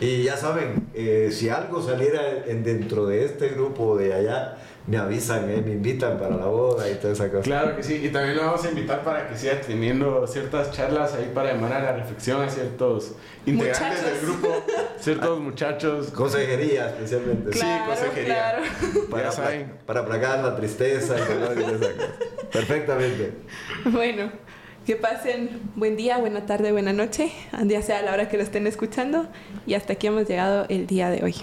Y 0.00 0.22
ya 0.22 0.36
saben, 0.36 0.88
eh, 0.94 1.28
si 1.30 1.48
algo 1.50 1.82
saliera 1.82 2.22
en- 2.46 2.64
dentro 2.64 3.06
de 3.06 3.24
este 3.26 3.48
grupo 3.50 3.96
de 3.98 4.14
allá, 4.14 4.56
me 4.86 4.96
avisan, 4.96 5.48
eh, 5.50 5.62
me 5.64 5.72
invitan 5.72 6.18
para 6.18 6.36
la 6.36 6.46
boda 6.46 6.88
y 6.90 6.94
toda 6.94 7.12
esa 7.12 7.28
cosa. 7.30 7.42
Claro 7.42 7.76
que 7.76 7.82
sí, 7.82 8.00
y 8.02 8.08
también 8.08 8.36
lo 8.36 8.44
vamos 8.46 8.64
a 8.64 8.70
invitar 8.70 9.04
para 9.04 9.28
que 9.28 9.36
siga 9.36 9.60
teniendo 9.60 10.26
ciertas 10.26 10.72
charlas 10.72 11.14
ahí 11.14 11.30
para 11.34 11.52
llamar 11.52 11.74
a 11.74 11.82
la 11.82 11.92
reflexión 11.92 12.40
a 12.40 12.48
ciertos 12.48 13.12
integrantes 13.44 13.82
Muchachos. 13.82 14.04
del 14.04 14.20
grupo, 14.22 14.64
ciertos 14.98 15.40
muchachos. 15.40 16.06
Consejería 16.12 16.88
especialmente. 16.88 17.50
Claro, 17.50 17.84
consejería. 17.86 18.34
claro. 18.34 18.62
Para, 19.10 19.30
saben. 19.32 19.72
para 19.86 20.00
aplacar 20.00 20.42
la 20.42 20.56
tristeza 20.56 21.14
y 21.18 21.22
todo 21.28 21.52
esa 21.52 21.72
cosa. 21.78 21.90
Perfectamente. 22.50 23.32
Bueno, 23.84 24.32
que 24.86 24.96
pasen 24.96 25.60
buen 25.76 25.96
día, 25.96 26.18
buena 26.18 26.46
tarde, 26.46 26.72
buena 26.72 26.92
noche, 26.92 27.32
ya 27.66 27.82
sea 27.82 27.98
a 27.98 28.02
la 28.02 28.12
hora 28.12 28.28
que 28.28 28.36
lo 28.36 28.42
estén 28.42 28.66
escuchando. 28.66 29.28
Y 29.66 29.74
hasta 29.74 29.94
aquí 29.94 30.06
hemos 30.06 30.28
llegado 30.28 30.66
el 30.68 30.86
día 30.86 31.10
de 31.10 31.22
hoy. 31.22 31.34